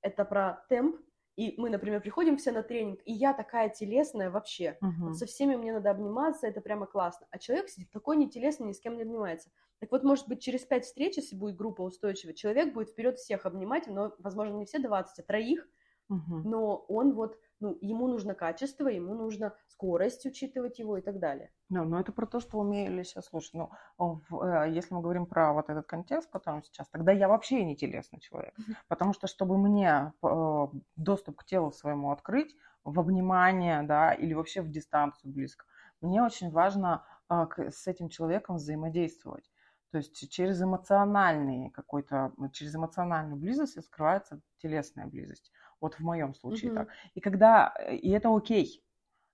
это 0.01 0.25
про 0.25 0.65
темп, 0.69 1.01
и 1.37 1.53
мы, 1.61 1.69
например, 1.69 2.01
приходим 2.01 2.35
все 2.37 2.51
на 2.51 2.63
тренинг, 2.63 2.99
и 3.05 3.13
я 3.13 3.31
такая 3.31 3.69
телесная 3.69 4.31
вообще. 4.31 4.75
Uh-huh. 4.81 5.09
Вот 5.09 5.17
со 5.17 5.27
всеми 5.27 5.55
мне 5.55 5.71
надо 5.71 5.91
обниматься, 5.91 6.47
это 6.47 6.61
прямо 6.61 6.87
классно. 6.87 7.27
А 7.29 7.37
человек 7.37 7.69
сидит 7.69 7.91
такой 7.91 8.17
нетелесный, 8.17 8.67
ни 8.67 8.73
с 8.73 8.79
кем 8.79 8.97
не 8.97 9.03
обнимается. 9.03 9.51
Так 9.79 9.91
вот, 9.91 10.03
может 10.03 10.27
быть, 10.27 10.41
через 10.41 10.61
пять 10.61 10.85
встреч, 10.85 11.17
если 11.17 11.35
будет 11.35 11.55
группа 11.55 11.83
устойчивая, 11.83 12.33
человек 12.33 12.73
будет 12.73 12.89
вперед 12.89 13.19
всех 13.19 13.45
обнимать, 13.45 13.85
но, 13.85 14.15
возможно, 14.17 14.55
не 14.55 14.65
все 14.65 14.79
20, 14.79 15.19
а 15.19 15.23
троих, 15.23 15.67
uh-huh. 16.11 16.17
но 16.43 16.77
он 16.87 17.13
вот 17.13 17.37
ну, 17.59 17.77
ему 17.81 18.07
нужно 18.07 18.35
качество, 18.35 18.87
ему 18.87 19.13
нужно 19.13 19.53
скорость 19.67 20.25
учитывать 20.25 20.79
его 20.79 20.97
и 20.97 21.01
так 21.01 21.19
далее. 21.19 21.51
Ну, 21.69 21.83
но 21.83 21.99
это 21.99 22.11
про 22.11 22.25
то, 22.25 22.39
что 22.39 22.59
умели 22.59 23.03
сейчас 23.03 23.25
слушать. 23.25 23.53
Ну, 23.53 23.71
в, 23.97 24.43
э, 24.43 24.71
если 24.71 24.93
мы 24.93 25.01
говорим 25.01 25.25
про 25.25 25.53
вот 25.53 25.69
этот 25.69 25.85
контекст, 25.85 26.29
который 26.29 26.63
сейчас, 26.63 26.87
тогда 26.89 27.11
я 27.11 27.27
вообще 27.27 27.63
не 27.63 27.75
телесный 27.75 28.19
человек. 28.19 28.53
Потому 28.87 29.13
что, 29.13 29.27
чтобы 29.27 29.57
мне 29.57 30.13
э, 30.23 30.67
доступ 30.95 31.37
к 31.37 31.45
телу 31.45 31.71
своему 31.71 32.11
открыть, 32.11 32.55
в 32.83 32.99
обнимание, 32.99 33.83
да, 33.83 34.13
или 34.13 34.33
вообще 34.33 34.61
в 34.61 34.69
дистанцию 34.69 35.33
близко, 35.33 35.65
мне 35.99 36.23
очень 36.23 36.51
важно 36.51 37.05
а, 37.27 37.47
с 37.57 37.85
этим 37.85 38.07
человеком 38.07 38.55
взаимодействовать. 38.55 39.51
То 39.91 39.97
есть 39.97 40.29
через 40.29 40.61
эмоциональный 40.61 41.69
какой-то, 41.71 42.33
через 42.51 42.75
эмоциональную 42.75 43.37
близость 43.37 43.81
скрывается 43.83 44.41
телесная 44.57 45.05
близость. 45.05 45.51
Вот 45.79 45.95
в 45.95 45.99
моем 45.99 46.33
случае 46.33 46.71
угу. 46.71 46.79
так. 46.79 46.89
И 47.13 47.19
когда, 47.19 47.73
и 47.89 48.09
это 48.09 48.35
окей. 48.35 48.83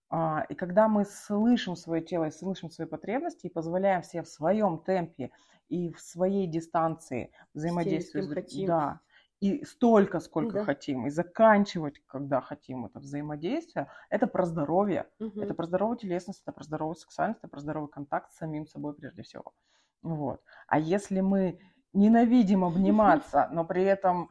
А, 0.10 0.46
и 0.50 0.56
когда 0.56 0.88
мы 0.88 1.06
слышим 1.06 1.76
свое 1.76 2.02
тело 2.02 2.26
и 2.26 2.32
слышим 2.32 2.70
свои 2.70 2.88
потребности 2.88 3.48
и 3.48 3.50
позволяем 3.50 4.04
себе 4.04 4.24
в 4.24 4.28
своем 4.28 4.78
темпе 4.78 5.32
и 5.70 5.92
в 5.92 6.00
своей 6.00 6.46
дистанции 6.46 7.32
взаимодействовать, 7.54 8.32
хотим. 8.32 8.68
да, 8.68 9.00
и 9.40 9.66
столько, 9.66 10.20
сколько 10.20 10.60
да. 10.60 10.64
хотим, 10.66 11.08
и 11.08 11.10
заканчивать, 11.10 12.00
когда 12.06 12.40
хотим 12.42 12.86
это 12.86 13.00
взаимодействие, 13.00 13.90
это 14.10 14.28
про 14.28 14.46
здоровье, 14.46 15.08
угу. 15.20 15.42
это 15.42 15.54
про 15.54 15.66
здоровую 15.66 15.98
телесность, 15.98 16.42
это 16.44 16.54
про 16.54 16.64
здоровую 16.64 16.96
сексуальность, 16.96 17.40
это 17.40 17.50
про 17.50 17.60
здоровый 17.60 17.90
контакт 17.90 18.32
с 18.32 18.38
самим 18.38 18.68
собой 18.68 18.94
прежде 18.94 19.24
всего. 19.24 19.54
Вот. 20.02 20.42
А 20.68 20.80
если 20.80 21.22
мы 21.22 21.60
ненавидим 21.94 22.64
обниматься, 22.64 23.50
но 23.52 23.66
при 23.66 23.84
этом 23.84 24.30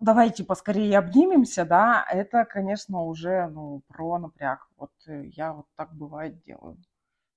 давайте 0.00 0.44
поскорее 0.44 0.98
обнимемся, 0.98 1.64
да, 1.64 2.06
это, 2.10 2.44
конечно, 2.44 3.02
уже, 3.02 3.48
ну, 3.48 3.82
про 3.88 4.18
напряг. 4.18 4.68
Вот 4.76 4.92
э, 5.06 5.26
я 5.26 5.52
вот 5.52 5.66
так 5.76 5.94
бывает 5.94 6.42
делаю. 6.44 6.76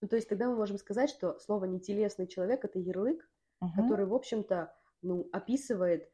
Ну, 0.01 0.07
то 0.07 0.15
есть 0.15 0.29
тогда 0.29 0.47
мы 0.47 0.55
можем 0.55 0.77
сказать, 0.77 1.09
что 1.09 1.39
слово 1.39 1.65
«нетелесный 1.65 2.27
человек»— 2.27 2.63
это 2.63 2.79
ярлык, 2.79 3.29
угу. 3.61 3.71
который, 3.75 4.05
в 4.05 4.13
общем-то, 4.13 4.73
ну, 5.01 5.27
описывает 5.31 6.09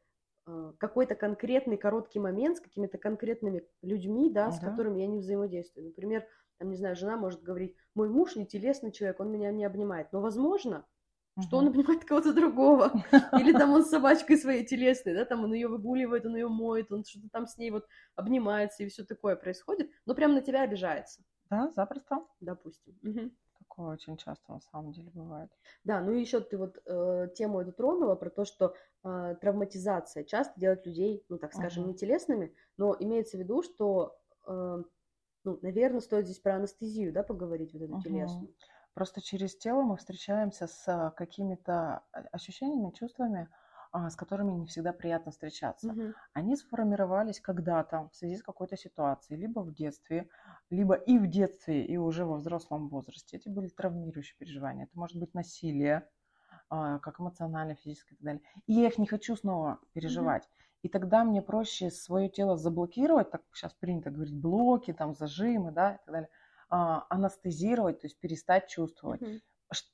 э, 0.46 0.72
какой-то 0.78 1.14
конкретный 1.14 1.76
короткий 1.76 2.18
момент 2.18 2.58
с 2.58 2.60
какими-то 2.60 2.98
конкретными 2.98 3.64
людьми, 3.82 4.30
да, 4.30 4.50
с 4.50 4.60
которыми 4.60 5.00
я 5.00 5.06
не 5.06 5.18
взаимодействую. 5.18 5.86
Например, 5.86 6.26
там, 6.58 6.70
не 6.70 6.76
знаю, 6.76 6.96
жена 6.96 7.16
может 7.16 7.42
говорить, 7.42 7.76
мой 7.94 8.08
муж 8.08 8.36
не 8.36 8.46
телесный 8.46 8.92
человек, 8.92 9.20
он 9.20 9.30
меня 9.30 9.50
не 9.52 9.64
обнимает. 9.64 10.12
Но, 10.12 10.20
возможно, 10.20 10.86
что 11.42 11.58
он 11.58 11.68
обнимает 11.68 12.04
кого-то 12.04 12.32
другого. 12.32 12.92
Или 13.38 13.52
там 13.52 13.70
он 13.72 13.84
с 13.84 13.90
собачкой 13.90 14.38
своей 14.38 14.64
телесной, 14.64 15.14
да, 15.14 15.24
там 15.24 15.44
он 15.44 15.52
ее 15.52 15.68
выгуливает, 15.68 16.24
он 16.26 16.36
ее 16.36 16.48
моет, 16.48 16.90
он 16.92 17.04
что-то 17.04 17.28
там 17.30 17.46
с 17.46 17.58
ней 17.58 17.70
вот 17.70 17.86
обнимается, 18.14 18.82
и 18.82 18.88
все 18.88 19.04
такое 19.04 19.36
происходит. 19.36 19.90
Но 20.06 20.14
прям 20.14 20.34
на 20.34 20.40
тебя 20.40 20.62
обижается. 20.62 21.22
Да, 21.50 21.70
запросто. 21.70 22.24
Допустим. 22.40 22.98
Угу. 23.02 23.30
Такое 23.58 23.94
очень 23.94 24.16
часто 24.16 24.52
на 24.52 24.60
самом 24.60 24.92
деле 24.92 25.10
бывает. 25.12 25.50
Да, 25.84 26.00
ну 26.00 26.12
и 26.12 26.20
еще 26.20 26.40
ты 26.40 26.56
вот 26.56 26.78
э, 26.86 27.28
тему 27.34 27.60
эту 27.60 27.72
тронула 27.72 28.14
про 28.14 28.30
то, 28.30 28.44
что 28.44 28.74
э, 29.04 29.36
травматизация 29.40 30.24
часто 30.24 30.58
делает 30.58 30.86
людей, 30.86 31.24
ну 31.28 31.38
так 31.38 31.52
скажем, 31.52 31.84
угу. 31.84 31.92
не 31.92 31.96
телесными, 31.96 32.54
но 32.76 32.96
имеется 32.98 33.36
в 33.36 33.40
виду, 33.40 33.62
что, 33.62 34.18
э, 34.46 34.82
ну, 35.44 35.58
наверное, 35.62 36.00
стоит 36.00 36.26
здесь 36.26 36.38
про 36.38 36.56
анестезию, 36.56 37.12
да, 37.12 37.22
поговорить 37.22 37.72
вот 37.74 37.82
эту 37.82 37.94
угу. 37.94 38.02
телесную. 38.02 38.54
Просто 38.96 39.20
через 39.20 39.54
тело 39.54 39.82
мы 39.82 39.98
встречаемся 39.98 40.66
с 40.66 40.88
а, 40.88 41.10
какими-то 41.10 42.02
а, 42.12 42.20
ощущениями, 42.32 42.92
чувствами, 42.92 43.46
а, 43.92 44.08
с 44.08 44.16
которыми 44.16 44.52
не 44.52 44.66
всегда 44.68 44.94
приятно 44.94 45.32
встречаться. 45.32 45.88
Угу. 45.88 46.14
Они 46.32 46.56
сформировались 46.56 47.38
когда-то 47.38 48.08
в 48.10 48.16
связи 48.16 48.38
с 48.38 48.42
какой-то 48.42 48.78
ситуацией, 48.78 49.38
либо 49.38 49.60
в 49.60 49.74
детстве, 49.74 50.30
либо 50.70 50.94
и 50.94 51.18
в 51.18 51.26
детстве, 51.26 51.84
и 51.84 51.98
уже 51.98 52.24
во 52.24 52.36
взрослом 52.36 52.88
возрасте. 52.88 53.36
Эти 53.36 53.50
были 53.50 53.68
травмирующие 53.68 54.38
переживания. 54.38 54.84
Это 54.84 54.98
может 54.98 55.18
быть 55.18 55.34
насилие, 55.34 56.08
как 56.70 57.20
эмоциональное, 57.20 57.74
физическое 57.74 58.14
и 58.14 58.16
так 58.16 58.24
далее. 58.24 58.42
И 58.66 58.72
я 58.72 58.86
их 58.86 58.96
не 58.96 59.06
хочу 59.06 59.36
снова 59.36 59.78
переживать. 59.92 60.44
Угу. 60.44 60.52
И 60.84 60.88
тогда 60.88 61.22
мне 61.22 61.42
проще 61.42 61.90
свое 61.90 62.30
тело 62.30 62.56
заблокировать, 62.56 63.30
так 63.30 63.42
сейчас 63.52 63.74
принято 63.74 64.10
говорить, 64.10 64.34
блоки, 64.34 64.94
там, 64.94 65.14
зажимы, 65.14 65.70
да, 65.70 65.96
и 65.96 65.98
так 65.98 66.06
далее– 66.06 66.30
а, 66.38 66.44
анестезировать, 66.68 68.00
то 68.00 68.06
есть 68.06 68.18
перестать 68.18 68.68
чувствовать. 68.68 69.22
Угу. 69.22 69.40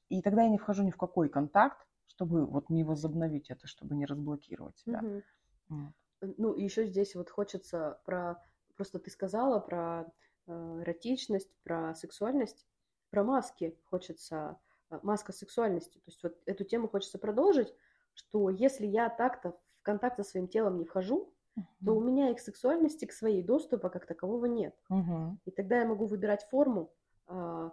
И 0.09 0.23
тогда 0.23 0.43
я 0.43 0.49
не 0.49 0.59
вхожу 0.59 0.83
ни 0.83 0.91
в 0.91 0.97
какой 0.97 1.29
контакт, 1.29 1.87
чтобы 2.07 2.47
вот 2.47 2.71
не 2.71 2.85
возобновить 2.85 3.51
это, 3.51 3.67
чтобы 3.67 3.95
не 3.95 4.07
разблокировать 4.07 4.79
себя. 4.79 5.01
Угу. 5.01 5.23
Вот. 5.69 6.35
Ну, 6.39 6.53
и 6.53 6.63
еще 6.63 6.87
здесь 6.87 7.15
вот 7.15 7.31
хочется 7.31 8.01
про... 8.05 8.43
Просто 8.77 8.99
ты 8.99 9.11
сказала 9.11 9.61
про 9.61 10.07
э, 10.47 10.81
эротичность, 10.83 11.51
про 11.63 11.95
сексуальность, 11.95 12.67
про 13.11 13.25
маски 13.25 13.79
хочется... 13.85 14.59
Э, 14.93 15.01
маска 15.03 15.33
сексуальности. 15.33 15.99
То 15.99 16.09
есть 16.09 16.23
вот 16.23 16.37
эту 16.47 16.65
тему 16.65 16.89
хочется 16.89 17.19
продолжить, 17.19 17.75
что 18.15 18.51
если 18.51 18.87
я 18.87 19.09
так-то 19.09 19.53
в 19.79 19.83
контакт 19.83 20.17
со 20.17 20.25
своим 20.25 20.49
телом 20.49 20.79
не 20.79 20.85
вхожу, 20.85 21.35
uh 21.59 21.63
то 21.85 21.95
у 21.95 22.01
меня 22.01 22.31
и 22.31 22.35
к 22.35 22.41
сексуальности, 22.41 23.05
к 23.05 23.13
своей 23.13 23.43
доступа 23.43 23.91
как 23.91 24.07
такового 24.07 24.47
нет. 24.47 24.75
uh 24.91 25.37
И 25.45 25.51
тогда 25.51 25.81
я 25.81 25.87
могу 25.87 26.07
выбирать 26.07 26.45
форму, 26.45 26.93
э, 27.29 27.71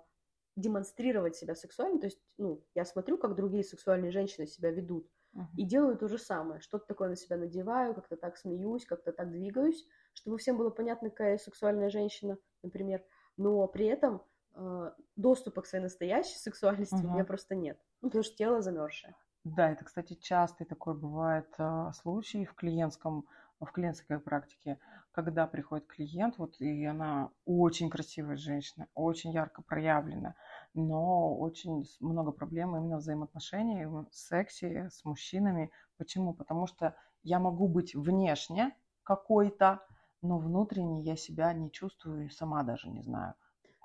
демонстрировать 0.56 1.36
себя 1.36 1.56
сексуально. 1.56 2.00
То 2.00 2.08
есть, 2.08 2.20
ну, 2.38 2.64
я 2.76 2.86
смотрю, 2.86 3.18
как 3.18 3.36
другие 3.36 3.64
сексуальные 3.64 4.12
женщины 4.12 4.48
себя 4.48 4.72
ведут, 4.72 5.08
uh 5.36 5.44
и 5.58 5.64
делаю 5.64 5.98
то 5.98 6.08
же 6.08 6.18
самое. 6.18 6.60
Что-то 6.60 6.88
такое 6.88 7.10
на 7.10 7.16
себя 7.16 7.38
надеваю, 7.38 7.94
как-то 7.94 8.18
так 8.18 8.38
смеюсь, 8.38 8.86
как-то 8.86 9.12
так 9.12 9.32
двигаюсь, 9.32 9.86
чтобы 10.14 10.38
всем 10.38 10.58
было 10.58 10.70
понятно, 10.70 11.10
какая 11.10 11.38
сексуальная 11.38 11.90
женщина, 11.90 12.38
например. 12.64 13.04
Но 13.38 13.68
при 13.68 13.86
этом 13.86 14.22
э, 14.56 14.92
доступа 15.16 15.62
к 15.62 15.68
своей 15.68 15.84
настоящей 15.84 16.38
сексуальности 16.38 16.96
uh 16.96 17.08
у 17.08 17.14
меня 17.14 17.24
просто 17.24 17.56
нет. 17.56 17.80
Ну, 18.02 18.10
потому 18.10 18.24
что 18.24 18.36
тело 18.36 18.62
замерзшее. 18.62 19.16
Да, 19.46 19.72
это, 19.72 19.86
кстати, 19.86 20.16
частый 20.16 20.68
такой 20.68 20.96
бывает 20.96 21.48
э, 21.58 21.92
случай 21.94 22.46
в 22.46 22.54
клиентском 22.56 23.26
в 23.60 23.72
клиентской 23.72 24.20
практике, 24.20 24.80
когда 25.12 25.48
приходит 25.48 25.88
клиент, 25.88 26.38
вот 26.38 26.60
и 26.60 26.86
она 26.86 27.32
очень 27.46 27.90
красивая 27.90 28.38
женщина, 28.38 28.88
очень 28.94 29.32
ярко 29.32 29.62
проявлена, 29.62 30.36
но 30.74 31.38
очень 31.38 31.86
много 32.00 32.32
проблем 32.32 32.76
именно 32.76 32.98
в 32.98 33.00
взаимоотношениях, 33.02 33.90
в 33.90 34.16
сексе 34.16 34.90
с 34.92 35.04
мужчинами. 35.04 35.72
Почему? 35.98 36.34
Потому 36.34 36.68
что 36.68 36.96
я 37.24 37.40
могу 37.40 37.68
быть 37.68 37.96
внешне 37.96 38.74
какой-то, 39.04 39.82
но 40.22 40.38
внутренне 40.38 41.02
я 41.02 41.16
себя 41.16 41.54
не 41.54 41.72
чувствую 41.72 42.28
и 42.28 42.30
сама 42.30 42.64
даже 42.64 42.90
не 42.90 43.02
знаю. 43.02 43.34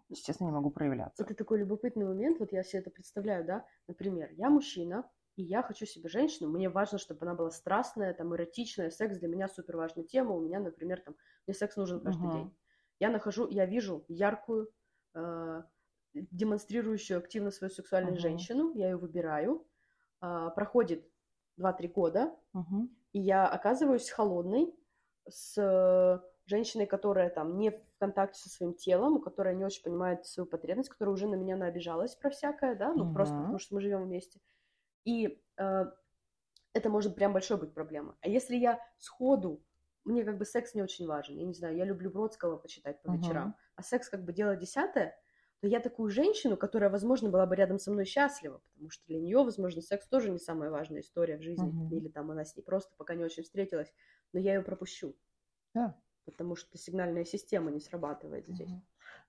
Естественно, 0.09 0.49
не 0.49 0.55
могу 0.55 0.71
проявляться. 0.71 1.23
Это 1.23 1.35
такой 1.35 1.61
любопытный 1.61 2.05
момент, 2.07 2.39
вот 2.39 2.53
я 2.53 2.63
себе 2.63 2.81
это 2.81 2.91
представляю, 2.91 3.45
да, 3.45 3.65
например, 3.89 4.31
я 4.33 4.51
мужчина, 4.51 5.05
и 5.37 5.43
я 5.43 5.63
хочу 5.63 5.85
себе 5.87 6.09
женщину, 6.09 6.49
мне 6.49 6.69
важно, 6.69 6.99
чтобы 6.99 7.23
она 7.23 7.35
была 7.35 7.51
страстная, 7.51 8.15
там, 8.15 8.35
эротичная, 8.35 8.91
секс 8.91 9.19
для 9.19 9.29
меня 9.29 9.49
супер 9.49 9.77
важная 9.77 10.05
тема, 10.05 10.35
у 10.35 10.41
меня, 10.41 10.61
например, 10.61 11.01
там, 11.01 11.17
мне 11.47 11.55
секс 11.55 11.77
нужен 11.77 12.01
каждый 12.01 12.29
uh-huh. 12.29 12.33
день. 12.33 12.57
Я 13.01 13.11
нахожу, 13.11 13.49
я 13.49 13.67
вижу 13.67 14.05
яркую, 14.09 14.71
э, 15.15 15.63
демонстрирующую 16.15 17.19
активно 17.19 17.51
свою 17.51 17.73
сексуальную 17.73 18.17
uh-huh. 18.17 18.21
женщину, 18.21 18.73
я 18.75 18.91
ее 18.91 18.97
выбираю, 18.97 19.67
э, 20.23 20.51
проходит 20.55 21.05
2-3 21.59 21.89
года, 21.89 22.37
uh-huh. 22.55 22.89
и 23.13 23.21
я 23.21 23.49
оказываюсь 23.49 24.11
холодной, 24.11 24.73
с 25.27 26.23
женщиной, 26.45 26.85
которая 26.85 27.31
там 27.31 27.57
не 27.57 27.71
в 27.71 27.81
контакте 27.99 28.39
со 28.39 28.51
своим 28.51 28.75
телом, 28.75 29.15
у 29.15 29.21
которой 29.21 29.57
не 29.57 29.65
очень 29.65 29.83
понимает 29.83 30.27
свою 30.27 30.47
потребность, 30.47 30.91
которая 30.91 31.15
уже 31.15 31.27
на 31.27 31.37
меня 31.37 31.57
наобижалась 31.57 32.15
про 32.15 32.29
всякое, 32.29 32.75
да, 32.75 32.93
ну 32.93 33.11
uh-huh. 33.11 33.15
просто 33.15 33.35
потому 33.35 33.59
что 33.59 33.75
мы 33.75 33.81
живем 33.81 34.05
вместе. 34.05 34.41
И 35.05 35.41
э, 35.57 35.85
это 36.73 36.91
может 36.91 37.15
прям 37.15 37.33
большой 37.33 37.59
быть 37.59 37.73
проблема. 37.73 38.17
А 38.21 38.29
если 38.29 38.57
я 38.57 38.81
сходу, 38.99 39.65
мне 40.05 40.25
как 40.25 40.39
бы 40.39 40.45
секс 40.45 40.75
не 40.75 40.83
очень 40.83 41.07
важен, 41.07 41.37
я 41.37 41.45
не 41.45 41.55
знаю, 41.55 41.77
я 41.77 41.85
люблю 41.85 42.11
Бродского 42.11 42.57
почитать 42.57 43.01
по 43.03 43.11
вечерам, 43.13 43.51
uh-huh. 43.51 43.73
а 43.77 43.83
секс 43.83 44.09
как 44.09 44.25
бы 44.25 44.33
дело 44.33 44.57
десятое, 44.57 45.17
то 45.61 45.67
я 45.67 45.81
такую 45.81 46.11
женщину, 46.11 46.59
которая, 46.59 46.91
возможно, 46.91 47.31
была 47.31 47.47
бы 47.47 47.57
рядом 47.57 47.79
со 47.79 47.91
мной 47.91 48.05
счастлива, 48.05 48.61
потому 48.73 48.91
что 48.91 49.03
для 49.07 49.19
нее, 49.19 49.39
возможно, 49.39 49.81
секс 49.81 50.07
тоже 50.07 50.31
не 50.31 50.39
самая 50.39 50.71
важная 50.71 51.01
история 51.01 51.39
в 51.39 51.43
жизни, 51.43 51.69
uh-huh. 51.69 51.97
или 51.97 52.09
там 52.09 52.31
она 52.31 52.45
с 52.45 52.55
ней 52.55 52.63
просто 52.63 52.95
пока 52.97 53.15
не 53.15 53.25
очень 53.25 53.45
встретилась, 53.45 53.93
но 54.33 54.41
я 54.41 54.55
ее 54.55 54.63
пропущу. 54.63 55.17
Да. 55.73 55.87
Yeah. 55.87 55.93
Потому 56.27 56.57
что 56.57 56.77
сигнальная 56.79 57.25
система 57.25 57.71
не 57.71 57.81
срабатывает 57.81 58.47
здесь. 58.49 58.71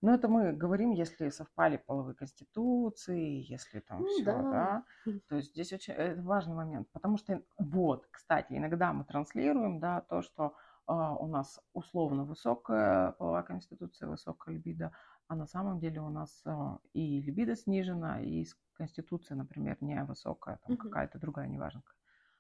Но 0.02 0.14
это 0.14 0.28
мы 0.28 0.54
говорим, 0.54 0.92
если 0.92 1.30
совпали 1.30 1.78
половые 1.78 2.16
конституции, 2.16 3.44
если 3.50 3.80
там 3.80 4.02
ну, 4.02 4.08
все, 4.08 4.24
да. 4.24 4.84
да. 5.06 5.14
То 5.30 5.36
есть 5.38 5.52
здесь 5.52 5.74
очень 5.74 5.94
это 5.94 6.22
важный 6.22 6.56
момент, 6.56 6.88
потому 6.92 7.18
что 7.18 7.42
вот, 7.58 8.08
кстати, 8.12 8.54
иногда 8.54 8.94
мы 8.94 9.06
транслируем, 9.06 9.80
да, 9.80 10.02
то, 10.02 10.22
что 10.22 10.56
э, 10.88 10.94
у 10.94 11.28
нас 11.28 11.60
условно 11.74 12.26
высокая 12.26 13.14
половая 13.14 13.44
конституция, 13.44 14.10
высокая 14.10 14.56
либидо, 14.56 14.92
а 15.28 15.36
на 15.36 15.48
самом 15.48 15.80
деле 15.80 16.02
у 16.02 16.10
нас 16.10 16.42
э, 16.46 16.78
и 16.94 17.22
либидо 17.22 17.56
снижена, 17.56 18.22
и 18.22 18.46
конституция, 18.74 19.36
например, 19.36 19.78
не 19.82 20.04
высокая, 20.04 20.60
там 20.66 20.76
угу. 20.76 20.84
какая-то 20.84 21.20
другая, 21.20 21.48
неважно. 21.48 21.82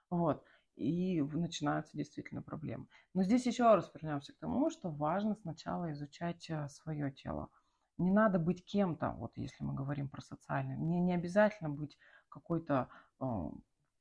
Вот 0.09 0.43
и 0.75 1.21
начинаются 1.21 1.97
действительно 1.97 2.41
проблемы. 2.41 2.87
Но 3.13 3.23
здесь 3.23 3.45
еще 3.45 3.63
раз 3.73 3.91
вернемся 3.93 4.33
к 4.33 4.39
тому, 4.39 4.69
что 4.69 4.89
важно 4.89 5.35
сначала 5.35 5.91
изучать 5.91 6.49
э, 6.49 6.67
свое 6.69 7.11
тело. 7.11 7.49
Не 7.97 8.11
надо 8.11 8.39
быть 8.39 8.65
кем-то, 8.65 9.11
вот 9.11 9.31
если 9.37 9.63
мы 9.63 9.73
говорим 9.73 10.09
про 10.09 10.21
социальное. 10.21 10.77
Мне 10.77 10.99
не 10.99 11.13
обязательно 11.13 11.69
быть 11.69 11.97
какой-то 12.29 12.89
э, 13.19 13.25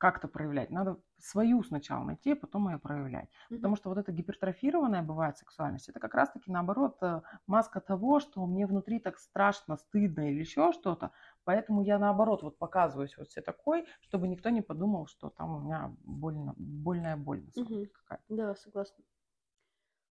как-то 0.04 0.28
проявлять. 0.28 0.68
Надо 0.68 1.00
свою 1.18 1.62
сначала 1.62 2.04
найти, 2.04 2.32
а 2.32 2.36
потом 2.36 2.68
ее 2.68 2.78
проявлять. 2.78 3.24
Mm-hmm. 3.24 3.56
Потому 3.56 3.76
что 3.76 3.88
вот 3.88 3.96
эта 3.96 4.12
гипертрофированная 4.12 5.02
бывает 5.02 5.38
сексуальность, 5.38 5.88
это 5.88 5.98
как 5.98 6.12
раз-таки 6.12 6.52
наоборот 6.52 6.98
э, 7.00 7.22
маска 7.46 7.80
того, 7.80 8.20
что 8.20 8.44
мне 8.44 8.66
внутри 8.66 8.98
так 8.98 9.18
страшно, 9.18 9.78
стыдно 9.78 10.30
или 10.30 10.40
еще 10.40 10.72
что-то. 10.72 11.12
Поэтому 11.44 11.82
я 11.82 11.98
наоборот 11.98 12.42
вот 12.42 12.58
показываюсь 12.58 13.16
вот 13.16 13.28
все 13.28 13.40
такой, 13.40 13.86
чтобы 14.02 14.28
никто 14.28 14.50
не 14.50 14.60
подумал, 14.60 15.06
что 15.06 15.30
там 15.30 15.54
у 15.56 15.60
меня 15.60 15.96
больно, 16.04 16.52
больная 16.58 17.16
боль 17.16 17.42
mm-hmm. 17.56 17.86
какая-то. 17.86 18.24
Да, 18.28 18.54
согласна. 18.56 19.02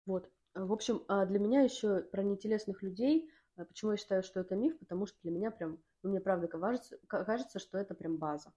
Вот. 0.05 0.29
В 0.53 0.73
общем, 0.73 1.01
а 1.07 1.25
для 1.25 1.39
меня 1.39 1.61
еще 1.61 2.01
про 2.01 2.23
нетелесных 2.23 2.83
людей, 2.83 3.31
а 3.55 3.63
почему 3.63 3.91
я 3.91 3.97
считаю, 3.97 4.21
что 4.21 4.41
это 4.41 4.53
миф, 4.57 4.77
потому 4.79 5.05
что 5.05 5.17
для 5.23 5.31
меня 5.31 5.49
прям, 5.49 5.77
ну, 6.03 6.09
мне 6.09 6.19
правда 6.19 6.49
кажется, 6.49 6.97
кажется, 7.07 7.59
что 7.59 7.77
это 7.77 7.95
прям 7.95 8.17
база 8.17 8.51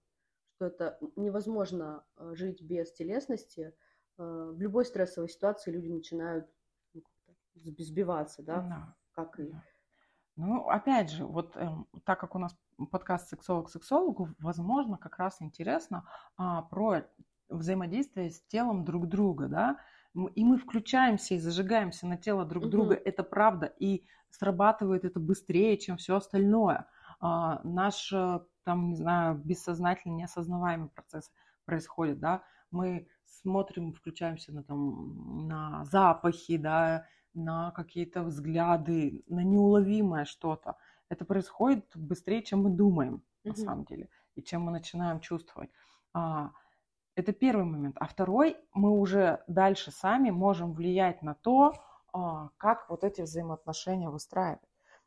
что 0.61 0.67
это 0.67 0.99
невозможно 1.15 2.03
э, 2.17 2.33
жить 2.35 2.61
без 2.61 2.93
телесности. 2.93 3.73
Э, 4.19 4.51
в 4.53 4.61
любой 4.61 4.85
стрессовой 4.85 5.27
ситуации 5.27 5.71
люди 5.71 5.89
начинают 5.89 6.45
ну, 6.93 7.01
сбиваться, 7.55 8.43
да, 8.43 8.61
да. 8.61 8.95
как 9.13 9.39
и... 9.39 9.51
Ну, 10.35 10.67
опять 10.69 11.09
же, 11.09 11.25
вот 11.25 11.57
эм, 11.57 11.87
так 12.05 12.19
как 12.19 12.35
у 12.35 12.39
нас 12.39 12.55
подкаст 12.91 13.29
«Сексолог 13.29 13.71
сексологу», 13.71 14.29
возможно, 14.37 14.99
как 14.99 15.17
раз 15.17 15.41
интересно 15.41 16.07
а, 16.37 16.61
про 16.61 17.05
взаимодействие 17.49 18.29
с 18.29 18.41
телом 18.43 18.85
друг 18.85 19.07
друга, 19.07 19.47
да, 19.47 19.79
и 20.35 20.43
мы 20.43 20.57
включаемся 20.57 21.33
и 21.33 21.39
зажигаемся 21.39 22.05
на 22.05 22.17
тело 22.17 22.45
друг 22.45 22.65
угу. 22.65 22.71
друга, 22.71 22.93
это 22.93 23.23
правда, 23.23 23.65
и 23.65 24.05
срабатывает 24.29 25.05
это 25.05 25.19
быстрее, 25.19 25.77
чем 25.77 25.97
все 25.97 26.17
остальное. 26.17 26.87
А, 27.19 27.61
наш 27.63 28.13
э, 28.13 28.39
там, 28.63 28.89
не 28.89 28.95
знаю, 28.95 29.35
бессознательно 29.35 30.13
неосознаваемый 30.13 30.89
процесс 30.89 31.31
происходит, 31.65 32.19
да, 32.19 32.43
мы 32.71 33.07
смотрим, 33.25 33.93
включаемся 33.93 34.51
на, 34.53 34.63
там, 34.63 35.47
на 35.47 35.85
запахи, 35.85 36.57
да, 36.57 37.05
на 37.33 37.71
какие-то 37.71 38.23
взгляды, 38.23 39.23
на 39.27 39.43
неуловимое 39.43 40.25
что-то. 40.25 40.77
Это 41.09 41.25
происходит 41.25 41.85
быстрее, 41.95 42.43
чем 42.43 42.63
мы 42.63 42.69
думаем, 42.69 43.15
mm-hmm. 43.15 43.49
на 43.49 43.55
самом 43.55 43.85
деле, 43.85 44.09
и 44.35 44.41
чем 44.41 44.63
мы 44.63 44.71
начинаем 44.71 45.19
чувствовать. 45.19 45.69
А, 46.13 46.51
это 47.15 47.33
первый 47.33 47.65
момент. 47.65 47.97
А 47.99 48.07
второй, 48.07 48.57
мы 48.73 48.91
уже 48.91 49.43
дальше 49.47 49.91
сами 49.91 50.29
можем 50.29 50.73
влиять 50.73 51.21
на 51.21 51.33
то, 51.35 51.73
а, 52.13 52.49
как 52.57 52.89
вот 52.89 53.03
эти 53.03 53.21
взаимоотношения 53.21 54.09
выстраивать. 54.09 54.61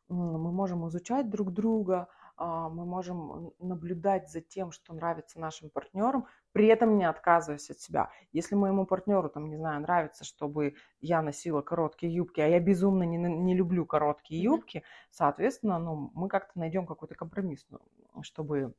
Мы 0.08 0.52
можем 0.52 0.86
изучать 0.88 1.30
друг 1.30 1.52
друга, 1.52 2.08
мы 2.36 2.84
можем 2.84 3.52
наблюдать 3.58 4.30
за 4.30 4.40
тем, 4.40 4.72
что 4.72 4.92
нравится 4.94 5.38
нашим 5.40 5.70
партнерам, 5.70 6.26
при 6.52 6.66
этом 6.66 6.98
не 6.98 7.04
отказываясь 7.04 7.70
от 7.70 7.78
себя. 7.78 8.10
Если 8.32 8.54
моему 8.54 8.86
партнеру, 8.86 9.28
там, 9.28 9.48
не 9.48 9.56
знаю, 9.56 9.80
нравится, 9.80 10.24
чтобы 10.24 10.74
я 11.00 11.22
носила 11.22 11.62
короткие 11.62 12.14
юбки, 12.14 12.40
а 12.40 12.46
я 12.46 12.60
безумно 12.60 13.04
не, 13.04 13.16
не 13.16 13.54
люблю 13.54 13.86
короткие 13.86 14.42
юбки, 14.42 14.82
соответственно, 15.10 15.78
ну, 15.78 16.10
мы 16.14 16.28
как-то 16.28 16.58
найдем 16.58 16.86
какой-то 16.86 17.14
компромисс, 17.14 17.66
ну, 17.70 18.22
чтобы 18.22 18.74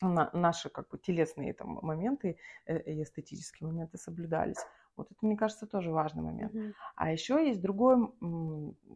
на, 0.00 0.30
наши 0.32 0.68
как 0.68 0.88
бы 0.88 0.98
телесные 0.98 1.54
там 1.54 1.78
моменты 1.82 2.38
э, 2.66 2.80
и 2.82 3.02
эстетические 3.02 3.68
моменты 3.68 3.98
соблюдались. 3.98 4.58
Вот 4.96 5.10
это, 5.10 5.18
мне 5.24 5.36
кажется, 5.36 5.66
тоже 5.66 5.90
важный 5.90 6.22
момент. 6.22 6.54
Mm-hmm. 6.54 6.72
А 6.96 7.12
еще 7.12 7.46
есть 7.46 7.60
другой 7.60 8.12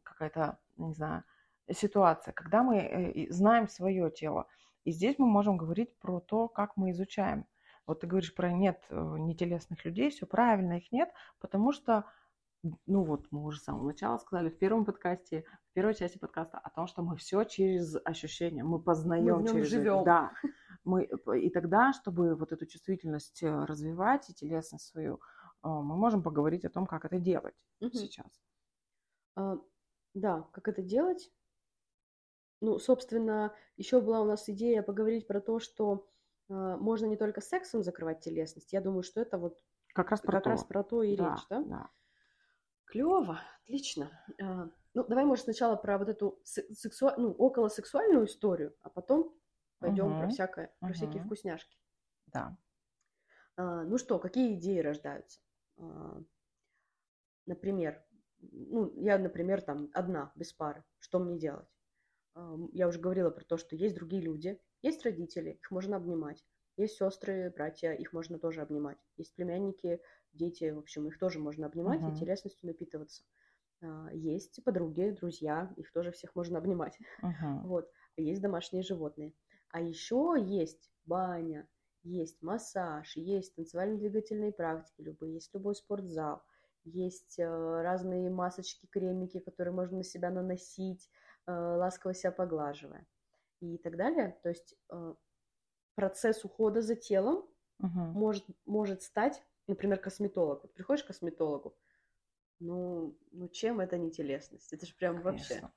какая-то, 0.03 0.59
не 0.77 0.95
знаю, 0.95 1.25
ситуация, 1.73 2.33
когда 2.33 2.63
мы 2.63 2.79
э, 2.79 3.31
знаем 3.31 3.69
свое 3.69 4.11
тело. 4.11 4.47
И 4.85 4.93
здесь 4.93 5.19
мы 5.19 5.27
можем 5.27 5.57
говорить 5.57 5.99
про 5.99 6.21
то, 6.21 6.49
как 6.49 6.77
мы 6.77 6.91
изучаем. 6.93 7.47
Вот 7.87 8.01
ты 8.01 8.07
говоришь 8.07 8.35
про 8.35 8.53
нет 8.53 8.83
э, 8.89 9.17
нетелесных 9.19 9.85
людей, 9.85 10.11
все 10.11 10.27
правильно, 10.27 10.79
их 10.79 10.91
нет, 10.93 11.11
потому 11.41 11.73
что, 11.73 12.05
ну 12.87 13.05
вот 13.05 13.27
мы 13.31 13.45
уже 13.45 13.61
с 13.61 13.65
самого 13.65 13.87
начала 13.87 14.19
сказали 14.19 14.49
в 14.49 14.59
первом 14.59 14.85
подкасте, 14.85 15.45
в 15.71 15.75
первой 15.75 15.95
части 15.95 16.19
подкаста 16.19 16.59
о 16.59 16.71
том, 16.71 16.87
что 16.87 17.03
мы 17.03 17.17
все 17.17 17.45
через 17.45 17.97
ощущения, 18.05 18.63
мы 18.65 18.81
познаем 18.81 19.47
через 19.47 19.69
живем. 19.69 20.05
Да. 20.05 20.33
Мы, 20.85 21.11
и 21.37 21.51
тогда, 21.51 21.93
чтобы 21.93 22.35
вот 22.37 22.53
эту 22.53 22.65
чувствительность 22.67 23.43
э, 23.43 23.65
развивать 23.65 24.31
и 24.31 24.35
телесность 24.35 24.87
свою, 24.87 25.21
мы 25.63 25.95
можем 25.97 26.23
поговорить 26.23 26.65
о 26.65 26.71
том, 26.71 26.87
как 26.87 27.05
это 27.05 27.19
делать 27.19 27.55
угу. 27.81 27.93
сейчас. 27.93 28.31
А, 29.37 29.59
да, 30.15 30.49
как 30.53 30.69
это 30.69 30.83
делать? 30.83 31.31
Ну, 32.61 32.79
собственно, 32.79 33.55
еще 33.77 34.01
была 34.01 34.21
у 34.21 34.25
нас 34.25 34.49
идея 34.49 34.83
поговорить 34.83 35.27
про 35.27 35.41
то, 35.41 35.59
что 35.59 36.07
э, 36.49 36.53
можно 36.53 37.07
не 37.07 37.17
только 37.17 37.41
сексом 37.41 37.83
закрывать 37.83 38.21
телесность. 38.21 38.73
Я 38.73 38.81
думаю, 38.81 39.03
что 39.03 39.21
это 39.21 39.39
вот 39.39 39.59
как 39.95 40.11
раз 40.11 40.21
про 40.21 40.33
как 40.33 40.45
то, 40.45 40.51
раз 40.51 40.65
про 40.65 40.83
то 40.83 41.03
и 41.03 41.17
да, 41.17 41.35
речь, 41.35 41.47
да? 41.49 41.63
да. 41.63 41.91
Клево, 42.85 43.41
отлично. 43.63 44.11
А, 44.43 44.69
ну, 44.95 45.05
давай, 45.05 45.25
может, 45.25 45.45
сначала 45.45 45.77
про 45.77 45.97
вот 45.99 46.09
эту 46.09 46.41
сексу... 46.45 47.11
ну, 47.17 47.33
околосексуальную 47.33 48.27
историю, 48.27 48.77
а 48.83 48.91
потом 48.91 49.35
пойдем 49.79 50.13
угу, 50.13 50.21
про 50.21 50.29
всякое, 50.29 50.67
угу. 50.67 50.89
про 50.89 50.93
всякие 50.93 51.23
вкусняшки. 51.23 51.79
Да. 52.27 52.59
А, 53.57 53.85
ну 53.85 53.97
что, 53.97 54.19
какие 54.19 54.55
идеи 54.55 54.81
рождаются? 54.81 55.41
А, 55.79 56.21
например, 57.47 58.05
ну, 58.41 58.93
я, 58.97 59.19
например, 59.19 59.63
там 59.63 59.91
одна, 59.95 60.33
без 60.35 60.53
пары. 60.53 60.85
Что 60.99 61.19
мне 61.19 61.39
делать? 61.39 61.69
Я 62.73 62.89
уже 62.89 63.01
говорила 63.01 63.31
про 63.31 63.45
то, 63.45 63.57
что 63.57 63.77
есть 63.77 63.95
другие 63.95 64.23
люди, 64.23 64.61
есть 64.83 65.05
родители, 65.05 65.59
их 65.61 65.71
можно 65.71 65.97
обнимать, 65.97 66.45
есть 66.77 66.97
сестры, 66.97 67.53
братья, 67.55 67.93
их 67.93 68.13
можно 68.13 68.39
тоже 68.39 68.63
обнимать, 68.63 68.99
есть 69.17 69.35
племянники, 69.35 70.01
дети, 70.33 70.71
в 70.71 70.79
общем, 70.79 71.07
их 71.09 71.19
тоже 71.19 71.39
можно 71.39 71.67
обнимать 71.67 72.01
uh-huh. 72.01 72.15
и 72.15 72.19
телесностью 72.19 72.69
напитываться. 72.69 73.25
А, 73.83 74.09
есть 74.13 74.63
подруги, 74.65 75.11
друзья, 75.11 75.73
их 75.77 75.93
тоже 75.93 76.13
всех 76.13 76.35
можно 76.35 76.59
обнимать. 76.59 76.99
Uh-huh. 77.23 77.63
Вот. 77.65 77.91
Есть 78.17 78.41
домашние 78.41 78.83
животные. 78.83 79.35
А 79.71 79.81
еще 79.81 80.37
есть 80.39 80.91
баня, 81.05 81.69
есть 82.03 82.43
массаж, 82.43 83.17
есть 83.17 83.55
танцевально-двигательные 83.57 84.53
практики 84.53 85.03
любые, 85.03 85.35
есть 85.35 85.53
любой 85.55 85.75
спортзал, 85.75 86.43
есть 86.85 87.39
э, 87.39 87.45
разные 87.83 88.31
масочки, 88.31 88.87
кремики, 88.87 89.39
которые 89.39 89.75
можно 89.75 89.99
на 89.99 90.05
себя 90.05 90.31
наносить, 90.31 91.11
ласково 91.47 92.15
себя 92.15 92.33
поглаживая 92.33 93.07
и 93.61 93.79
так 93.79 93.97
далее. 93.97 94.39
То 94.43 94.49
есть 94.49 94.75
э, 94.91 95.15
процесс 95.95 96.45
ухода 96.45 96.83
за 96.83 96.97
телом 96.97 97.49
угу. 97.79 97.89
может, 97.89 98.47
может 98.67 99.03
стать, 99.03 99.43
например, 99.67 99.99
косметолог. 99.99 100.63
Вот 100.63 100.75
приходишь 100.75 101.05
к 101.05 101.09
косметологу, 101.09 101.77
ну, 102.59 103.19
ну 103.33 103.49
чем 103.49 103.81
это 103.81 103.99
не 103.99 104.11
телесность? 104.11 104.73
Это 104.73 104.87
же 104.87 104.95
прям 104.95 105.23
Конечно. 105.23 105.55
вообще. 105.55 105.73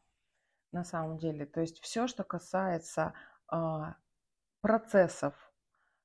На 0.72 0.84
самом 0.84 1.18
деле, 1.18 1.46
то 1.46 1.62
есть 1.62 1.80
все, 1.82 2.08
что 2.08 2.24
касается 2.24 3.14
э, 3.52 3.58
процессов, 4.62 5.36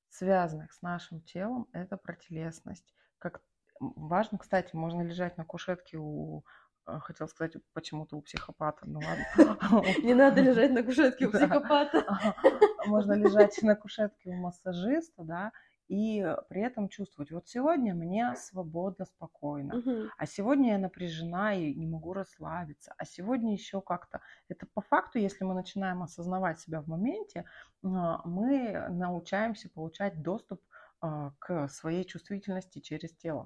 связанных 0.08 0.72
с 0.72 0.82
нашим 0.82 1.22
телом, 1.22 1.68
это 1.72 1.96
про 1.96 2.16
телесность. 2.16 2.94
Как 3.18 3.42
важно, 3.80 4.38
кстати, 4.38 4.74
можно 4.74 5.02
лежать 5.02 5.36
на 5.36 5.44
кушетке 5.44 5.96
у 5.98 6.44
а, 6.88 7.00
хотел 7.00 7.28
сказать 7.28 7.54
почему-то 7.74 8.16
у 8.16 8.22
психопата, 8.22 8.86
ну 8.86 9.00
ладно. 9.00 9.84
Не 10.02 10.14
надо 10.14 10.40
лежать 10.40 10.70
на 10.70 10.82
кушетке 10.82 11.26
у 11.26 11.30
психопата. 11.32 12.04
Можно 12.86 13.12
лежать 13.12 13.62
на 13.62 13.76
кушетке 13.76 14.30
у 14.30 14.34
массажиста, 14.34 15.22
да, 15.22 15.52
и 15.88 16.26
при 16.48 16.62
этом 16.62 16.88
чувствовать, 16.88 17.30
вот 17.30 17.48
сегодня 17.48 17.94
мне 17.94 18.34
свободно, 18.36 19.04
спокойно, 19.04 19.82
а 20.16 20.26
сегодня 20.26 20.72
я 20.72 20.78
напряжена 20.78 21.54
и 21.54 21.74
не 21.74 21.86
могу 21.86 22.12
расслабиться, 22.12 22.94
а 22.96 23.04
сегодня 23.04 23.52
еще 23.52 23.80
как-то. 23.80 24.20
Это 24.48 24.66
по 24.72 24.80
факту, 24.80 25.18
если 25.18 25.44
мы 25.44 25.54
начинаем 25.54 26.02
осознавать 26.02 26.60
себя 26.60 26.80
в 26.80 26.88
моменте, 26.88 27.44
а, 27.82 28.20
мы 28.26 28.88
научаемся 28.90 29.68
получать 29.70 30.22
доступ 30.22 30.62
а, 31.00 31.32
к 31.38 31.68
своей 31.68 32.04
чувствительности 32.04 32.80
через 32.80 33.14
тело. 33.16 33.44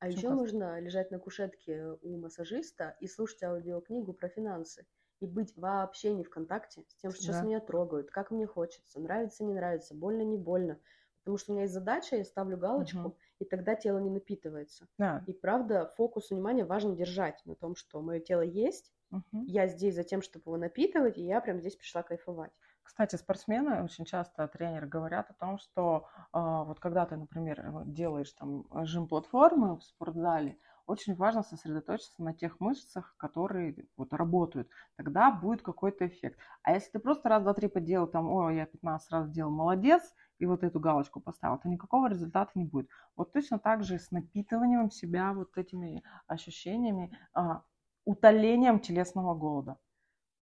А 0.00 0.08
еще 0.08 0.30
можно 0.30 0.80
лежать 0.80 1.10
на 1.10 1.18
кушетке 1.18 1.98
у 2.02 2.16
массажиста 2.16 2.96
и 3.00 3.06
слушать 3.06 3.42
аудиокнигу 3.42 4.14
про 4.14 4.28
финансы. 4.28 4.86
И 5.20 5.26
быть 5.26 5.54
вообще 5.56 6.14
не 6.14 6.24
в 6.24 6.30
контакте 6.30 6.86
с 6.88 6.94
тем, 6.96 7.10
что 7.10 7.22
сейчас 7.22 7.40
да. 7.40 7.42
меня 7.46 7.60
трогают, 7.60 8.10
как 8.10 8.30
мне 8.30 8.46
хочется, 8.46 8.98
нравится, 8.98 9.44
не 9.44 9.52
нравится, 9.52 9.94
больно, 9.94 10.22
не 10.22 10.38
больно. 10.38 10.80
Потому 11.18 11.36
что 11.36 11.52
у 11.52 11.54
меня 11.54 11.64
есть 11.64 11.74
задача, 11.74 12.16
я 12.16 12.24
ставлю 12.24 12.56
галочку, 12.56 12.98
угу. 13.08 13.16
и 13.38 13.44
тогда 13.44 13.74
тело 13.74 13.98
не 13.98 14.08
напитывается. 14.08 14.88
Да. 14.96 15.22
И 15.26 15.34
правда, 15.34 15.92
фокус 15.98 16.30
внимания 16.30 16.64
важно 16.64 16.96
держать 16.96 17.42
на 17.44 17.54
том, 17.54 17.76
что 17.76 18.00
мое 18.00 18.20
тело 18.20 18.40
есть, 18.40 18.90
угу. 19.10 19.44
я 19.46 19.66
здесь 19.66 19.94
за 19.94 20.02
тем, 20.04 20.22
чтобы 20.22 20.44
его 20.46 20.56
напитывать, 20.56 21.18
и 21.18 21.22
я 21.22 21.42
прям 21.42 21.60
здесь 21.60 21.76
пришла 21.76 22.02
кайфовать. 22.02 22.52
Кстати, 22.90 23.14
спортсмены 23.14 23.84
очень 23.84 24.04
часто 24.04 24.48
тренеры 24.48 24.88
говорят 24.88 25.30
о 25.30 25.34
том, 25.34 25.58
что 25.58 26.08
э, 26.16 26.24
вот 26.32 26.80
когда 26.80 27.06
ты, 27.06 27.16
например, 27.16 27.84
делаешь 27.84 28.32
там 28.32 28.64
жим-платформы 28.84 29.76
в 29.76 29.84
спортзале, 29.84 30.58
очень 30.86 31.14
важно 31.14 31.44
сосредоточиться 31.44 32.20
на 32.20 32.34
тех 32.34 32.58
мышцах, 32.58 33.14
которые 33.16 33.86
вот 33.96 34.12
работают. 34.12 34.68
Тогда 34.96 35.30
будет 35.30 35.62
какой-то 35.62 36.08
эффект. 36.08 36.40
А 36.64 36.72
если 36.72 36.90
ты 36.90 36.98
просто 36.98 37.28
раз, 37.28 37.44
два, 37.44 37.54
три 37.54 37.68
поделал, 37.68 38.08
там, 38.08 38.28
о, 38.28 38.50
я 38.50 38.66
15 38.66 39.12
раз 39.12 39.28
сделал, 39.28 39.52
молодец, 39.52 40.02
и 40.40 40.46
вот 40.46 40.64
эту 40.64 40.80
галочку 40.80 41.20
поставил, 41.20 41.58
то 41.58 41.68
никакого 41.68 42.08
результата 42.08 42.50
не 42.56 42.64
будет. 42.64 42.88
Вот 43.14 43.32
точно 43.32 43.60
так 43.60 43.84
же 43.84 44.00
с 44.00 44.10
напитыванием 44.10 44.90
себя 44.90 45.32
вот 45.32 45.56
этими 45.56 46.02
ощущениями, 46.26 47.16
а, 47.34 47.62
утолением 48.04 48.80
телесного 48.80 49.36
голода. 49.36 49.78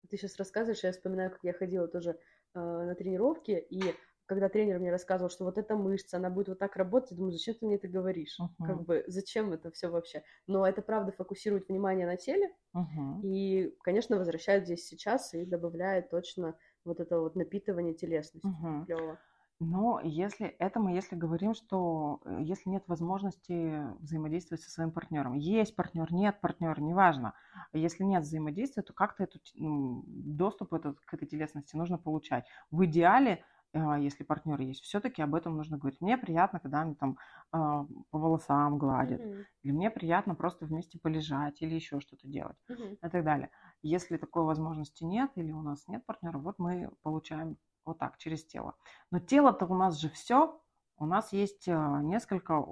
Ты 0.09 0.17
сейчас 0.17 0.37
рассказываешь, 0.37 0.83
я 0.83 0.91
вспоминаю, 0.91 1.29
как 1.29 1.43
я 1.43 1.53
ходила 1.53 1.87
тоже 1.87 2.11
э, 2.11 2.17
на 2.59 2.95
тренировки, 2.95 3.51
и 3.51 3.81
когда 4.29 4.47
тренер 4.47 4.77
мне 4.77 4.91
рассказывал, 4.91 5.31
что 5.31 5.43
вот 5.43 5.57
эта 5.57 5.75
мышца, 5.75 6.17
она 6.17 6.29
будет 6.29 6.49
вот 6.49 6.59
так 6.59 6.75
работать, 6.75 7.11
я 7.11 7.17
думаю, 7.17 7.31
зачем 7.31 7.55
ты 7.55 7.65
мне 7.65 7.75
это 7.75 7.87
говоришь? 7.87 8.37
Uh-huh. 8.39 8.65
Как 8.65 8.83
бы, 8.83 9.03
зачем 9.07 9.51
это 9.51 9.71
все 9.71 9.89
вообще? 9.89 10.23
Но 10.45 10.67
это 10.67 10.83
правда 10.83 11.11
фокусирует 11.11 11.67
внимание 11.67 12.05
на 12.05 12.15
теле, 12.15 12.47
uh-huh. 12.75 13.21
и, 13.23 13.75
конечно, 13.81 14.17
возвращает 14.17 14.65
здесь 14.65 14.85
сейчас 14.85 15.33
и 15.33 15.45
добавляет 15.45 16.11
точно 16.11 16.55
вот 16.85 16.99
это 16.99 17.19
вот 17.19 17.35
напитывание 17.35 17.95
телесности. 17.95 18.47
Uh-huh. 18.47 18.85
Клево. 18.85 19.19
Но 19.59 19.99
если 20.01 20.47
это 20.47 20.79
мы, 20.79 20.93
если 20.93 21.15
говорим, 21.15 21.53
что 21.53 22.21
э, 22.23 22.39
если 22.41 22.69
нет 22.69 22.83
возможности 22.87 23.83
взаимодействовать 24.01 24.63
со 24.63 24.71
своим 24.71 24.91
партнером, 24.91 25.33
есть 25.33 25.75
партнер, 25.75 26.11
нет 26.13 26.39
партнера, 26.39 26.79
неважно. 26.79 27.33
Если 27.73 28.03
нет 28.03 28.23
взаимодействия, 28.23 28.83
то 28.83 28.93
как-то 28.93 29.23
этот 29.23 29.41
доступ 29.55 30.73
этот, 30.73 30.99
к 31.01 31.13
этой 31.13 31.27
телесности 31.27 31.75
нужно 31.75 31.97
получать. 31.97 32.45
В 32.71 32.85
идеале 32.85 33.43
а, 33.71 33.99
если 33.99 34.23
партнер 34.23 34.59
есть, 34.61 34.81
все-таки 34.83 35.21
об 35.21 35.35
этом 35.35 35.55
нужно 35.55 35.77
говорить. 35.77 36.01
Мне 36.01 36.17
приятно, 36.17 36.59
когда 36.59 36.81
они 36.81 36.95
там 36.95 37.17
а, 37.51 37.85
по 38.09 38.17
волосам 38.17 38.77
гладят, 38.77 39.21
mm-hmm. 39.21 39.43
или 39.63 39.71
мне 39.71 39.91
приятно 39.91 40.35
просто 40.35 40.65
вместе 40.65 40.99
полежать, 40.99 41.61
или 41.61 41.75
еще 41.75 41.99
что-то 41.99 42.27
делать, 42.27 42.57
mm-hmm. 42.69 42.95
и 42.95 43.09
так 43.09 43.23
далее. 43.23 43.51
Если 43.83 44.17
такой 44.17 44.43
возможности 44.43 45.03
нет, 45.03 45.31
или 45.35 45.51
у 45.51 45.61
нас 45.61 45.87
нет 45.87 46.03
партнера, 46.05 46.39
вот 46.39 46.57
мы 46.57 46.89
получаем 47.03 47.57
вот 47.89 47.99
так, 47.99 48.17
через 48.17 48.45
тело. 48.45 48.75
Но 49.11 49.19
тело-то 49.19 49.65
у 49.65 49.75
нас 49.75 49.99
же 49.99 50.09
все, 50.09 50.59
у 50.97 51.05
нас 51.05 51.33
есть 51.33 51.67
а, 51.67 52.01
несколько 52.01 52.63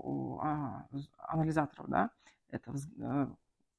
анализаторов, 1.18 1.88
да, 1.90 2.12
это 2.50 2.74
э, 3.00 3.28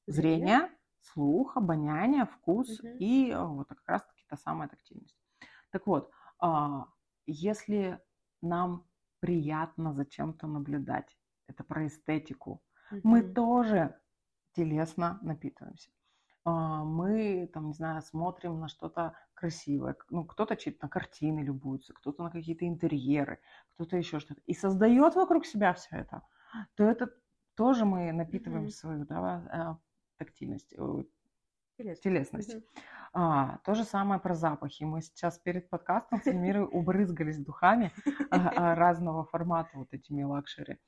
зрение, 0.07 0.69
слух, 1.01 1.57
обоняние, 1.57 2.25
вкус 2.25 2.81
mm-hmm. 2.81 2.97
и 2.97 3.33
вот 3.35 3.67
как 3.69 3.81
раз-таки 3.85 4.23
та 4.27 4.37
самая 4.37 4.69
тактильность. 4.69 5.17
Так 5.71 5.87
вот, 5.87 6.11
если 7.25 7.99
нам 8.41 8.87
приятно 9.19 9.93
за 9.93 10.05
чем-то 10.05 10.47
наблюдать, 10.47 11.17
это 11.47 11.63
про 11.63 11.87
эстетику, 11.87 12.61
mm-hmm. 12.91 13.01
мы 13.03 13.21
тоже 13.21 13.99
телесно 14.53 15.19
напитываемся. 15.21 15.89
А, 16.49 16.83
мы, 16.83 17.47
там, 17.53 17.67
не 17.67 17.73
знаю, 17.73 18.01
смотрим 18.01 18.59
на 18.59 18.67
что-то 18.67 19.13
красивое. 19.35 19.95
Ну, 20.09 20.25
кто-то 20.25 20.57
на 20.81 20.89
картины 20.89 21.41
любуется, 21.41 21.93
кто-то 21.93 22.23
на 22.23 22.31
какие-то 22.31 22.67
интерьеры, 22.67 23.39
кто-то 23.75 23.97
еще 23.97 24.19
что-то. 24.19 24.41
И 24.47 24.53
создает 24.53 25.15
вокруг 25.15 25.45
себя 25.45 25.73
все 25.73 25.97
это. 25.97 26.23
То 26.75 26.83
это 26.83 27.11
тоже 27.55 27.85
мы 27.85 28.11
напитываем 28.11 28.65
mm-hmm. 28.65 28.81
свою 28.81 29.05
да, 29.05 29.17
а, 29.19 29.77
тактильность, 30.17 30.69
телесность. 31.77 32.01
телесность. 32.01 32.55
Mm-hmm. 32.55 32.81
А, 33.13 33.57
то 33.63 33.75
же 33.75 33.83
самое 33.83 34.19
про 34.19 34.33
запахи. 34.33 34.83
Мы 34.83 35.01
сейчас 35.01 35.37
перед 35.37 35.69
подкастом 35.69 36.19
с 36.21 36.27
Эльмирой 36.27 36.63
убрызгались 36.71 37.37
духами 37.37 37.91
а, 38.31 38.49
а, 38.49 38.75
разного 38.75 39.23
формата, 39.23 39.69
вот 39.77 39.93
этими 39.93 40.23
лакшери. 40.23 40.79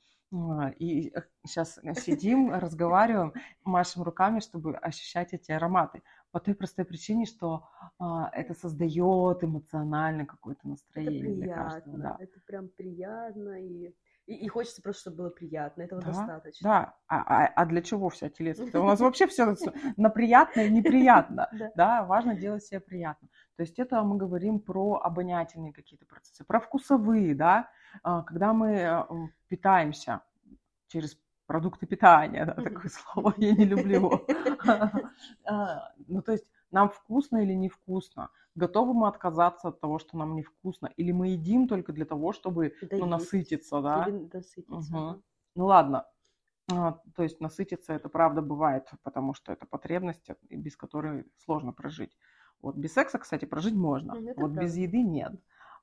И 0.78 1.12
сейчас 1.44 1.78
сидим, 1.96 2.52
разговариваем, 2.52 3.34
машем 3.64 4.02
руками, 4.02 4.40
чтобы 4.40 4.76
ощущать 4.76 5.34
эти 5.34 5.52
ароматы. 5.52 6.02
По 6.30 6.40
той 6.40 6.54
простой 6.54 6.86
причине, 6.86 7.26
что 7.26 7.68
а, 7.98 8.30
это 8.32 8.54
создает 8.54 9.44
эмоционально 9.44 10.24
какое-то 10.24 10.66
настроение. 10.66 11.20
Это 11.20 11.40
приятно, 11.40 11.70
каждого, 11.70 11.98
да. 11.98 12.16
это 12.18 12.40
прям 12.46 12.68
приятно 12.68 13.62
и 13.62 13.94
и, 14.26 14.34
и 14.34 14.48
хочется 14.48 14.80
просто, 14.82 15.02
чтобы 15.02 15.16
было 15.16 15.30
приятно. 15.30 15.82
Этого 15.82 16.00
да, 16.00 16.06
достаточно. 16.08 16.68
Да. 16.68 16.94
А, 17.08 17.44
а, 17.44 17.46
а 17.46 17.66
для 17.66 17.82
чего 17.82 18.08
вся 18.08 18.28
телесность? 18.28 18.74
У 18.74 18.84
нас 18.84 19.00
вообще 19.00 19.26
все 19.26 19.54
на 19.96 20.10
приятно 20.10 20.60
и 20.60 20.70
неприятно. 20.70 21.50
Да, 21.74 22.04
важно 22.04 22.34
делать 22.34 22.64
себе 22.64 22.80
приятно. 22.80 23.28
То 23.62 23.64
есть 23.64 23.78
это 23.78 24.02
мы 24.02 24.16
говорим 24.16 24.58
про 24.58 25.00
обонятельные 25.04 25.72
какие-то 25.72 26.04
процессы, 26.04 26.42
про 26.42 26.58
вкусовые, 26.58 27.32
да, 27.36 27.70
а, 28.02 28.22
когда 28.22 28.52
мы 28.52 28.70
э, 28.72 29.04
питаемся 29.46 30.22
через 30.88 31.16
продукты 31.46 31.86
питания, 31.86 32.44
да, 32.44 32.54
такое 32.54 32.90
слово, 32.90 33.32
я 33.36 33.52
не 33.52 33.64
люблю 33.64 33.94
его. 33.94 34.26
А, 35.46 35.92
ну, 36.08 36.22
то 36.22 36.32
есть 36.32 36.44
нам 36.72 36.90
вкусно 36.90 37.36
или 37.36 37.52
невкусно, 37.52 38.30
готовы 38.56 38.94
мы 38.94 39.06
отказаться 39.06 39.68
от 39.68 39.78
того, 39.78 40.00
что 40.00 40.18
нам 40.18 40.34
невкусно, 40.34 40.90
или 40.96 41.12
мы 41.12 41.28
едим 41.28 41.68
только 41.68 41.92
для 41.92 42.04
того, 42.04 42.32
чтобы 42.32 42.74
ну, 42.90 43.06
насытиться, 43.06 43.80
да? 43.80 44.08
Угу. 44.08 45.22
Ну 45.54 45.66
ладно, 45.66 46.08
а, 46.68 46.98
то 47.14 47.22
есть 47.22 47.40
насытиться 47.40 47.92
это 47.92 48.08
правда 48.08 48.42
бывает, 48.42 48.90
потому 49.04 49.34
что 49.34 49.52
это 49.52 49.66
потребность, 49.66 50.28
без 50.50 50.76
которой 50.76 51.26
сложно 51.44 51.72
прожить. 51.72 52.16
Вот 52.62 52.76
без 52.76 52.94
секса, 52.94 53.18
кстати, 53.18 53.44
прожить 53.44 53.74
можно, 53.74 54.12
это 54.12 54.40
вот 54.40 54.52
правда. 54.52 54.60
без 54.60 54.76
еды 54.76 55.02
нет. 55.02 55.32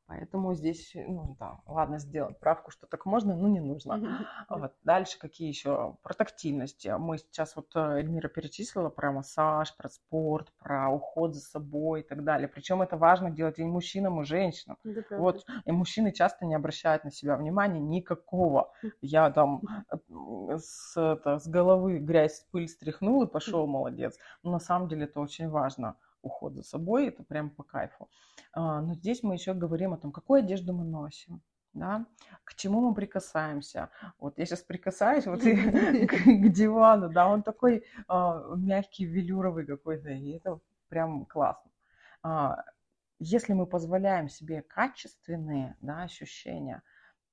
Поэтому 0.10 0.56
здесь, 0.56 0.94
ну 0.96 1.36
да, 1.39 1.60
ладно, 1.68 2.00
сделать 2.00 2.39
правку, 2.39 2.72
что 2.72 2.88
так 2.88 3.06
можно, 3.06 3.36
но 3.36 3.48
не 3.48 3.60
нужно. 3.60 4.26
Вот. 4.50 4.74
Дальше 4.84 5.20
какие 5.20 5.48
еще? 5.48 5.98
Про 6.02 6.15
тактильность. 6.15 6.88
Мы 6.98 7.20
сейчас 7.20 7.56
вот 7.56 7.68
э, 7.76 8.00
Эльмира 8.00 8.28
перечислила 8.28 8.89
про 8.89 9.12
массаж, 9.12 9.78
про 9.78 9.88
спорт, 9.88 10.52
про 10.58 10.89
уход 10.89 11.36
за 11.36 11.42
собой 11.42 12.02
и 12.02 12.04
так 12.04 12.24
далее. 12.24 12.48
Причем 12.48 12.82
это 12.82 12.98
важно 12.98 13.30
делать 13.30 13.60
и 13.60 13.63
мужчинам, 13.63 14.20
и 14.22 14.26
женщинам. 14.26 14.80
вот. 15.12 15.46
И 15.65 15.72
мужчины 15.72 16.12
часто 16.12 16.48
не 16.48 16.56
обращают 16.56 17.04
на 17.04 17.12
себя 17.12 17.36
внимания 17.38 17.80
никакого. 17.80 18.72
Я 19.02 19.30
там 19.30 19.62
э, 19.92 20.58
с, 20.58 20.98
это, 20.98 21.38
с 21.38 21.48
головы 21.48 22.00
грязь, 22.00 22.48
пыль 22.52 22.68
стряхнул 22.68 23.22
и 23.22 23.28
пошел, 23.28 23.68
молодец. 23.68 24.18
Но 24.42 24.54
на 24.54 24.60
самом 24.60 24.88
деле 24.88 25.04
это 25.04 25.20
очень 25.20 25.50
важно 25.50 25.98
уход 26.22 26.56
за 26.56 26.64
собой, 26.64 27.08
это 27.08 27.24
прям 27.24 27.50
по 27.50 27.64
кайфу. 27.64 28.10
А, 28.54 28.82
но 28.82 28.94
здесь 28.96 29.24
мы 29.24 29.36
еще 29.36 29.54
говорим 29.54 29.94
о 29.94 29.98
том, 29.98 30.12
какую 30.12 30.40
одежду 30.40 30.74
мы 30.74 30.86
носим, 30.86 31.42
да, 31.74 32.06
к 32.44 32.56
чему 32.56 32.82
мы 32.82 32.94
прикасаемся. 32.94 33.90
Вот 34.18 34.38
я 34.38 34.46
сейчас 34.46 34.62
прикасаюсь 34.62 35.26
вот 35.26 35.40
к, 35.42 36.50
дивану, 36.50 37.10
да, 37.10 37.28
он 37.28 37.44
такой 37.44 37.86
а, 38.08 38.54
мягкий, 38.56 39.06
велюровый 39.06 39.66
какой-то, 39.66 40.10
и 40.10 40.32
это 40.32 40.60
прям 40.90 41.26
классно. 41.26 41.72
А, 42.24 42.64
если 43.20 43.54
мы 43.54 43.66
позволяем 43.66 44.30
себе 44.30 44.62
качественные 44.62 45.76
да, 45.82 46.04
ощущения, 46.04 46.82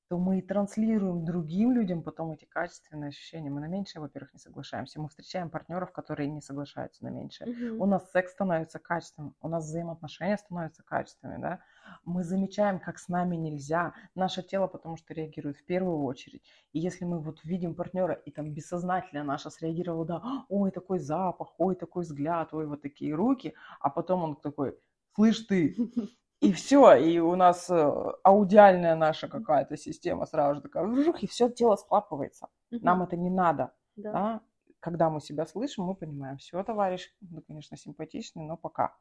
то 0.08 0.18
мы 0.18 0.38
и 0.38 0.42
транслируем 0.42 1.24
другим 1.24 1.72
людям 1.72 2.02
потом 2.02 2.30
эти 2.30 2.44
качественные 2.44 3.08
ощущения. 3.08 3.50
Мы 3.50 3.60
на 3.60 3.66
меньшее, 3.66 4.00
во-первых, 4.00 4.32
не 4.34 4.38
соглашаемся. 4.38 5.00
Мы 5.00 5.08
встречаем 5.08 5.50
партнеров, 5.50 5.92
которые 5.92 6.28
не 6.28 6.40
соглашаются 6.40 7.04
на 7.04 7.08
меньшее. 7.08 7.50
Угу. 7.50 7.82
У 7.82 7.86
нас 7.86 8.10
секс 8.12 8.32
становится 8.32 8.78
качественным, 8.78 9.34
у 9.40 9.48
нас 9.48 9.64
взаимоотношения 9.64 10.36
становятся 10.36 10.84
качественными, 10.84 11.42
да. 11.42 11.60
Мы 12.04 12.22
замечаем, 12.22 12.78
как 12.78 12.98
с 12.98 13.08
нами 13.08 13.36
нельзя. 13.36 13.94
Наше 14.14 14.42
тело 14.42 14.68
потому 14.68 14.96
что 14.96 15.12
реагирует 15.12 15.56
в 15.56 15.64
первую 15.64 16.04
очередь. 16.04 16.42
И 16.72 16.78
если 16.78 17.04
мы 17.04 17.20
вот 17.20 17.42
видим 17.44 17.74
партнера, 17.74 18.14
и 18.14 18.30
там 18.30 18.52
бессознательно 18.52 19.24
наше 19.24 19.50
среагировало, 19.50 20.06
да, 20.06 20.22
ой, 20.48 20.70
такой 20.70 20.98
запах, 21.00 21.54
ой, 21.58 21.74
такой 21.74 22.04
взгляд, 22.04 22.54
ой, 22.54 22.66
вот 22.66 22.82
такие 22.82 23.14
руки, 23.14 23.54
а 23.80 23.90
потом 23.90 24.22
он 24.22 24.36
такой, 24.36 24.78
слышь 25.14 25.40
ты, 25.40 25.76
и 26.40 26.52
все, 26.52 26.94
и 26.94 27.18
у 27.18 27.34
нас 27.34 27.70
э, 27.70 28.12
аудиальная 28.22 28.94
наша 28.94 29.26
какая-то 29.28 29.76
система 29.76 30.26
сразу 30.26 30.56
же 30.56 30.60
такая, 30.60 30.84
вжух, 30.84 31.22
и 31.22 31.26
все 31.26 31.48
тело 31.48 31.76
схлапывается. 31.76 32.48
Угу. 32.70 32.84
Нам 32.84 33.02
это 33.02 33.16
не 33.16 33.30
надо. 33.30 33.72
Да. 33.96 34.12
Да? 34.12 34.40
Когда 34.80 35.08
мы 35.08 35.20
себя 35.20 35.46
слышим, 35.46 35.84
мы 35.84 35.94
понимаем, 35.94 36.36
все, 36.36 36.62
товарищ, 36.62 37.10
ну, 37.20 37.42
конечно, 37.42 37.76
симпатичный, 37.76 38.44
но 38.44 38.56
пока. 38.56 38.96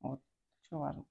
Вот, 0.00 0.20
что 0.60 0.78
важно. 0.78 1.04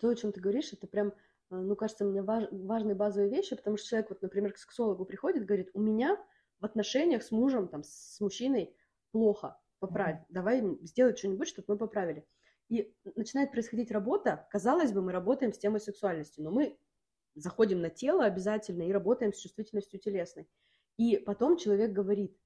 То, 0.00 0.08
о 0.08 0.14
чем 0.14 0.32
ты 0.32 0.40
говоришь, 0.40 0.72
это 0.72 0.86
прям, 0.86 1.08
э, 1.08 1.12
ну, 1.50 1.74
кажется, 1.74 2.04
мне 2.04 2.22
важ, 2.22 2.44
важные 2.52 2.94
базовые 2.94 3.28
вещи, 3.28 3.56
потому 3.56 3.76
что 3.76 3.88
человек, 3.88 4.10
вот, 4.10 4.22
например, 4.22 4.52
к 4.52 4.58
сексологу 4.58 5.04
приходит, 5.04 5.46
говорит, 5.46 5.70
у 5.74 5.80
меня 5.80 6.16
в 6.60 6.64
отношениях 6.64 7.24
с 7.24 7.32
мужем, 7.32 7.66
там, 7.66 7.82
с 7.82 8.20
мужчиной 8.20 8.74
плохо, 9.10 9.58
поправь, 9.80 10.20
mm-hmm. 10.20 10.30
давай 10.30 10.78
сделать 10.82 11.18
что-нибудь, 11.18 11.48
чтобы 11.48 11.74
мы 11.74 11.78
поправили. 11.78 12.24
И 12.68 12.92
начинает 13.14 13.52
происходить 13.52 13.90
работа. 13.90 14.46
Казалось 14.50 14.92
бы, 14.92 15.02
мы 15.02 15.12
работаем 15.12 15.52
с 15.52 15.58
темой 15.58 15.80
сексуальности, 15.80 16.40
но 16.40 16.50
мы 16.50 16.78
заходим 17.34 17.80
на 17.80 17.90
тело 17.90 18.24
обязательно 18.24 18.82
и 18.82 18.92
работаем 18.92 19.32
с 19.32 19.38
чувствительностью 19.38 20.00
телесной. 20.00 20.48
И 20.96 21.16
потом 21.18 21.56
человек 21.56 21.92
говорит, 21.92 22.36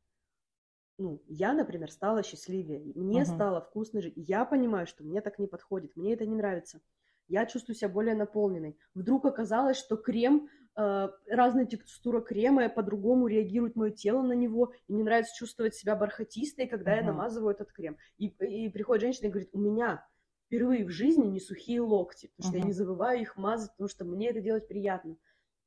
ну, 0.99 1.23
я, 1.27 1.55
например, 1.55 1.91
стала 1.91 2.23
счастливее, 2.23 2.81
мне 2.95 3.23
uh-huh. 3.23 3.35
стало 3.35 3.61
вкусно 3.63 4.03
жить, 4.03 4.13
я 4.17 4.45
понимаю, 4.45 4.87
что 4.87 5.03
мне 5.03 5.23
так 5.23 5.39
не 5.39 5.47
подходит, 5.47 5.97
мне 5.97 6.13
это 6.13 6.27
не 6.27 6.35
нравится, 6.35 6.83
я 7.31 7.47
чувствую 7.47 7.77
себя 7.77 7.89
более 7.89 8.15
наполненной. 8.15 8.77
Вдруг 8.93 9.25
оказалось, 9.25 9.79
что 9.79 9.97
крем 9.97 10.49
э, 10.77 11.09
разная 11.29 11.65
текстура 11.65 12.21
крема, 12.21 12.69
по-другому 12.69 13.29
реагирует 13.29 13.77
мое 13.77 13.93
тело 13.93 14.21
на 14.21 14.33
него, 14.33 14.73
и 14.89 14.93
мне 14.93 15.05
нравится 15.05 15.35
чувствовать 15.37 15.75
себя 15.75 15.95
бархатистой, 15.95 16.67
когда 16.67 16.93
я 16.93 17.03
Мгм. 17.03 17.13
намазываю 17.13 17.55
этот 17.55 17.73
крем. 17.73 17.97
И, 18.19 18.27
и 18.27 18.69
приходит 18.69 19.03
женщина 19.03 19.29
и 19.29 19.31
говорит, 19.31 19.51
у 19.53 19.61
меня 19.61 20.05
впервые 20.51 20.85
в 20.85 20.91
жизни 20.91 21.27
не 21.29 21.41
сухие 21.41 21.81
локти, 21.81 22.29
потому 22.29 22.45
что 22.45 22.59
я 22.59 22.63
Мгм. 22.63 22.65
не 22.65 22.75
забываю 22.75 23.21
их 23.23 23.37
мазать, 23.39 23.71
потому 23.73 23.89
что 23.89 24.05
мне 24.05 24.31
это 24.31 24.43
делать 24.43 24.69
приятно. 24.69 25.17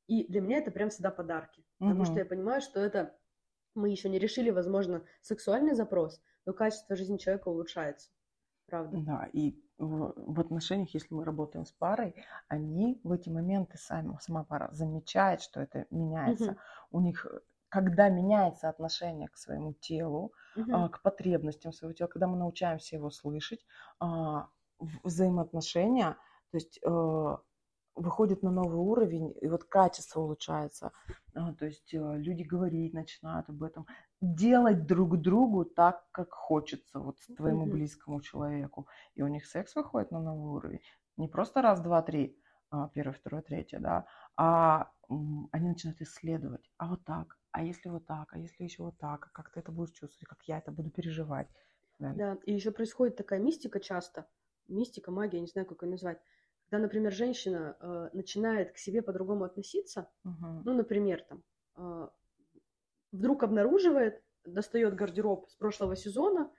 И 0.08 0.28
для 0.28 0.42
меня 0.42 0.60
это 0.60 0.72
прям 0.72 0.90
всегда 0.90 1.12
подарки, 1.12 1.66
потому 1.86 2.06
что 2.06 2.20
Мгм. 2.20 2.22
я 2.22 2.26
понимаю, 2.26 2.62
что 2.62 2.80
это 2.82 3.18
мы 3.76 3.90
еще 3.90 4.10
не 4.10 4.20
решили, 4.20 4.52
возможно, 4.52 5.06
сексуальный 5.22 5.76
запрос, 5.76 6.22
но 6.46 6.54
качество 6.54 6.96
жизни 6.96 7.18
человека 7.18 7.50
улучшается. 7.50 8.12
Правда. 8.68 9.04
Да, 9.06 9.28
и 9.34 9.60
в, 9.78 10.14
в 10.16 10.40
отношениях, 10.40 10.94
если 10.94 11.14
мы 11.16 11.26
работаем 11.26 11.66
с 11.66 11.72
парой, 11.72 12.24
они 12.48 13.00
в 13.04 13.12
эти 13.12 13.30
моменты 13.30 13.78
сами, 13.78 14.18
сама 14.22 14.44
пара 14.44 14.70
замечает, 14.72 15.42
что 15.42 15.62
это 15.62 15.88
меняется. 15.90 16.56
Мгм. 16.56 16.60
У 16.92 17.00
них, 17.02 17.26
когда 17.70 18.10
меняется 18.10 18.70
отношение 18.70 19.30
к 19.30 19.38
своему 19.38 19.74
телу, 19.74 20.34
Мгм. 20.56 20.70
а, 20.70 20.90
к 20.90 21.02
потребностям 21.02 21.72
своего 21.74 21.94
тела, 21.94 22.08
когда 22.08 22.28
мы 22.28 22.38
научаемся 22.38 22.96
его 22.96 23.10
слышать, 23.10 23.66
а, 24.00 24.50
взаимоотношения, 25.04 26.18
то 26.52 26.58
есть 26.58 26.80
э, 26.84 27.38
выходит 27.96 28.44
на 28.44 28.52
новый 28.52 28.78
уровень, 28.78 29.34
и 29.42 29.48
вот 29.48 29.64
качество 29.64 30.22
улучшается. 30.22 30.92
А, 31.36 31.54
То 31.54 31.66
есть 31.66 31.94
э, 31.94 32.18
люди 32.18 32.44
говорить 32.44 32.94
начинают 32.94 33.50
об 33.50 33.64
этом, 33.64 33.86
делать 34.22 34.86
друг 34.86 35.18
другу 35.22 35.66
так, 35.66 36.06
как 36.12 36.32
хочется, 36.32 37.00
вот 37.00 37.18
твоему 37.38 37.66
близкому 37.66 38.22
человеку. 38.22 38.88
И 39.16 39.22
у 39.22 39.28
них 39.28 39.46
секс 39.46 39.76
выходит 39.76 40.12
на 40.12 40.20
новый 40.20 40.52
уровень. 40.52 40.82
Не 41.18 41.28
просто 41.28 41.62
раз, 41.62 41.82
два, 41.82 42.02
три, 42.02 42.38
а, 42.72 42.90
первое, 42.90 43.14
второе, 43.14 43.42
третье, 43.42 43.80
да, 43.80 44.06
а 44.36 44.92
они 45.52 45.68
начинают 45.68 46.02
исследовать. 46.02 46.72
А 46.78 46.88
вот 46.88 47.04
так, 47.04 47.38
а 47.52 47.64
если 47.64 47.90
вот 47.90 48.06
так, 48.08 48.34
а 48.34 48.40
если 48.40 48.64
еще 48.64 48.84
вот 48.84 48.98
так, 48.98 49.28
а 49.28 49.30
как 49.30 49.52
ты 49.52 49.60
это 49.60 49.72
будешь 49.72 49.92
чувствовать, 49.92 50.28
как 50.28 50.42
я 50.48 50.58
это 50.58 50.72
буду 50.72 50.90
переживать. 50.90 51.48
Да. 52.00 52.14
Да, 52.14 52.38
и 52.46 52.54
еще 52.54 52.72
происходит 52.72 53.16
такая 53.16 53.40
мистика 53.40 53.80
часто, 53.80 54.26
мистика, 54.68 55.12
магия, 55.12 55.40
не 55.42 55.48
знаю, 55.48 55.68
как 55.68 55.84
ее 55.84 55.90
назвать, 55.90 56.22
когда, 56.70 56.84
например, 56.84 57.12
женщина 57.12 57.78
э, 57.80 58.10
начинает 58.14 58.74
к 58.74 58.78
себе 58.78 59.02
по-другому 59.02 59.44
относиться, 59.46 60.10
Мгм. 60.24 60.66
ну, 60.66 60.74
например, 60.74 61.24
там, 61.24 61.44
э, 61.78 62.10
вдруг 63.12 63.44
обнаруживает, 63.44 64.22
достает 64.46 64.96
гардероб 64.96 65.50
с 65.50 65.56
прошлого 65.56 65.96
сезона, 65.96 66.52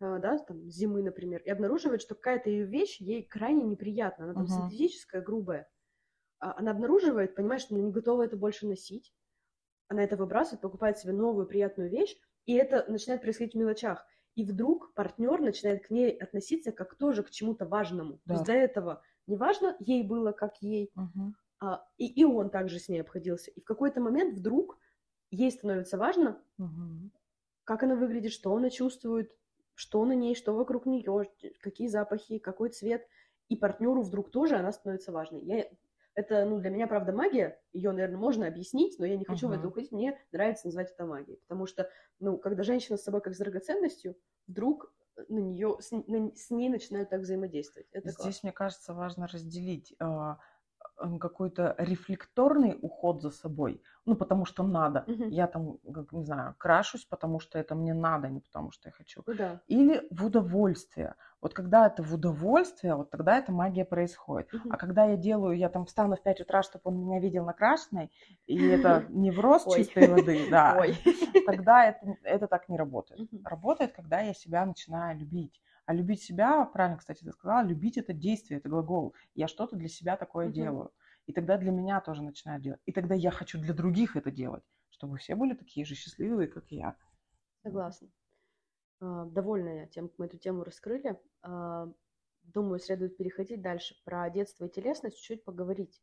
э, 0.00 0.18
да, 0.20 0.38
там, 0.38 0.70
зимы, 0.70 1.02
например, 1.02 1.42
и 1.44 1.50
обнаруживает, 1.50 2.02
что 2.02 2.14
какая-то 2.14 2.50
ее 2.50 2.66
вещь 2.66 3.00
ей 3.00 3.22
крайне 3.24 3.64
неприятна, 3.64 4.26
она 4.26 4.34
там 4.34 4.46
Мгм. 4.46 4.48
синтетическая, 4.48 5.22
грубая. 5.22 5.68
А 6.40 6.58
Она 6.58 6.72
обнаруживает, 6.72 7.34
понимает, 7.36 7.62
что 7.62 7.74
она 7.74 7.84
не 7.84 7.92
готова 7.92 8.24
это 8.24 8.36
больше 8.36 8.66
носить, 8.66 9.14
она 9.88 10.04
это 10.04 10.16
выбрасывает, 10.16 10.62
покупает 10.62 10.98
себе 10.98 11.12
новую 11.12 11.46
приятную 11.46 11.90
вещь, 11.90 12.16
и 12.46 12.54
это 12.54 12.84
начинает 12.90 13.22
происходить 13.22 13.54
в 13.54 13.58
мелочах. 13.58 14.06
И 14.34 14.44
вдруг 14.44 14.94
партнер 14.94 15.40
начинает 15.40 15.86
к 15.86 15.90
ней 15.90 16.10
относиться 16.16 16.72
как 16.72 16.96
тоже 16.96 17.22
к 17.22 17.30
чему-то 17.30 17.66
важному. 17.66 18.18
То 18.26 18.32
Да. 18.32 18.34
есть 18.34 18.44
до 18.44 18.52
этого 18.52 19.02
неважно 19.26 19.76
ей 19.80 20.02
было, 20.02 20.32
как 20.32 20.60
ей, 20.62 20.92
Мгм. 20.94 21.34
а, 21.60 21.86
и, 21.98 22.06
и 22.08 22.24
он 22.24 22.50
также 22.50 22.78
с 22.80 22.88
ней 22.88 23.00
обходился. 23.00 23.50
И 23.52 23.60
в 23.60 23.64
какой-то 23.64 24.00
момент 24.00 24.36
вдруг 24.38 24.78
ей 25.30 25.50
становится 25.52 25.98
важно, 25.98 26.42
Мгм. 26.58 27.10
как 27.64 27.82
она 27.82 27.94
выглядит, 27.96 28.32
что 28.32 28.54
она 28.54 28.70
чувствует, 28.70 29.36
что 29.74 30.04
на 30.04 30.12
ней, 30.12 30.34
что 30.34 30.52
вокруг 30.54 30.86
нее, 30.86 31.30
какие 31.60 31.88
запахи, 31.88 32.38
какой 32.38 32.70
цвет. 32.70 33.08
И 33.48 33.56
партнеру 33.56 34.02
вдруг 34.02 34.30
тоже 34.30 34.56
она 34.56 34.72
становится 34.72 35.12
важной. 35.12 35.40
Я, 35.42 35.68
это, 36.14 36.44
ну, 36.44 36.58
для 36.60 36.70
меня, 36.70 36.86
правда, 36.86 37.12
магия. 37.12 37.60
Ее, 37.72 37.92
наверное, 37.92 38.18
можно 38.18 38.46
объяснить, 38.46 38.98
но 38.98 39.06
я 39.06 39.16
не 39.16 39.24
хочу 39.24 39.48
в 39.48 39.52
это 39.52 39.68
уходить. 39.68 39.92
Мне 39.92 40.18
нравится 40.32 40.66
называть 40.66 40.92
это 40.92 41.04
магией. 41.06 41.38
Потому 41.46 41.66
что, 41.66 41.90
ну, 42.20 42.38
когда 42.38 42.62
женщина 42.62 42.96
с 42.96 43.02
собой 43.02 43.20
как 43.20 43.34
с 43.34 43.38
драгоценностью, 43.38 44.16
вдруг 44.46 44.92
на 45.28 45.38
нее, 45.38 45.76
с, 45.80 45.90
на- 45.92 46.34
с 46.34 46.50
ней 46.50 46.68
начинают 46.68 47.10
так 47.10 47.20
взаимодействовать. 47.20 47.88
Это 47.92 48.08
Здесь, 48.08 48.16
классно. 48.16 48.40
мне 48.48 48.52
кажется, 48.52 48.94
важно 48.94 49.26
разделить 49.26 49.94
а, 50.00 50.38
какой-то 51.20 51.74
рефлекторный 51.78 52.78
уход 52.80 53.22
за 53.22 53.30
собой, 53.30 53.82
ну, 54.06 54.14
потому 54.16 54.44
что 54.44 54.62
надо. 54.62 55.06
Мгм. 55.06 55.28
Я 55.28 55.46
там, 55.46 55.78
как, 55.92 56.12
не 56.12 56.24
знаю, 56.24 56.54
крашусь, 56.58 57.04
потому 57.04 57.40
что 57.40 57.58
это 57.58 57.74
мне 57.74 57.94
надо, 57.94 58.28
не 58.28 58.40
потому 58.40 58.70
что 58.70 58.88
я 58.88 58.92
хочу. 58.92 59.24
Ну 59.26 59.34
да. 59.34 59.60
Или 59.66 60.06
в 60.10 60.26
удовольствие. 60.26 61.14
Вот 61.40 61.54
когда 61.54 61.86
это 61.86 62.02
в 62.02 62.14
удовольствие, 62.14 62.94
вот 62.96 63.10
тогда 63.10 63.38
эта 63.38 63.52
магия 63.52 63.84
происходит. 63.84 64.48
Мгм. 64.52 64.70
А 64.70 64.76
когда 64.76 65.04
я 65.06 65.16
делаю, 65.16 65.56
я 65.56 65.68
там 65.68 65.84
встану 65.86 66.16
в 66.16 66.22
5 66.22 66.40
утра, 66.40 66.62
чтобы 66.62 66.82
он 66.84 66.98
меня 67.00 67.20
видел 67.20 67.44
накрашенной, 67.44 68.10
и 68.46 68.66
это 68.66 69.06
невроз 69.08 69.66
Ой. 69.66 69.66
чистой 69.66 70.06
воды, 70.06 70.46
да, 70.48 70.78
Ой. 70.78 70.96
тогда 71.44 71.86
это, 71.86 72.16
это 72.22 72.46
так 72.46 72.68
не 72.68 72.76
работает. 72.78 73.20
Мгм. 73.20 73.44
Работает, 73.44 73.92
когда 73.92 74.20
я 74.20 74.34
себя 74.34 74.64
начинаю 74.64 75.18
любить. 75.18 75.60
А 75.86 75.94
любить 75.94 76.22
себя, 76.22 76.64
правильно, 76.64 76.98
кстати, 76.98 77.24
ты 77.24 77.32
сказала, 77.32 77.64
любить 77.66 77.98
это 77.98 78.12
действие, 78.12 78.58
это 78.58 78.68
глагол. 78.68 79.14
Я 79.34 79.48
что-то 79.48 79.76
для 79.76 79.88
себя 79.88 80.16
такое 80.16 80.48
Мгм. 80.48 80.48
делаю. 80.48 80.92
И 81.26 81.32
тогда 81.32 81.56
для 81.58 81.70
меня 81.72 82.00
тоже 82.00 82.22
начинаю 82.22 82.60
делать. 82.60 82.80
И 82.86 82.92
тогда 82.92 83.14
я 83.14 83.30
хочу 83.30 83.58
для 83.60 83.74
других 83.74 84.16
это 84.16 84.30
делать, 84.30 84.64
чтобы 84.90 85.18
все 85.18 85.34
были 85.34 85.54
такие 85.54 85.84
же 85.86 85.94
счастливые, 85.94 86.48
как 86.48 86.70
я. 86.70 86.96
Согласна. 87.62 88.08
А, 89.00 89.26
Довольна 89.26 89.80
я 89.80 89.86
тем, 89.88 90.08
как 90.08 90.18
мы 90.18 90.26
эту 90.26 90.38
тему 90.38 90.64
раскрыли. 90.64 91.20
А, 91.42 91.92
Думаю, 92.44 92.78
следует 92.80 93.16
переходить 93.18 93.62
дальше. 93.62 93.96
Про 94.04 94.30
детство 94.30 94.66
и 94.66 94.70
телесность 94.70 95.18
чуть-чуть 95.18 95.44
поговорить. 95.44 96.02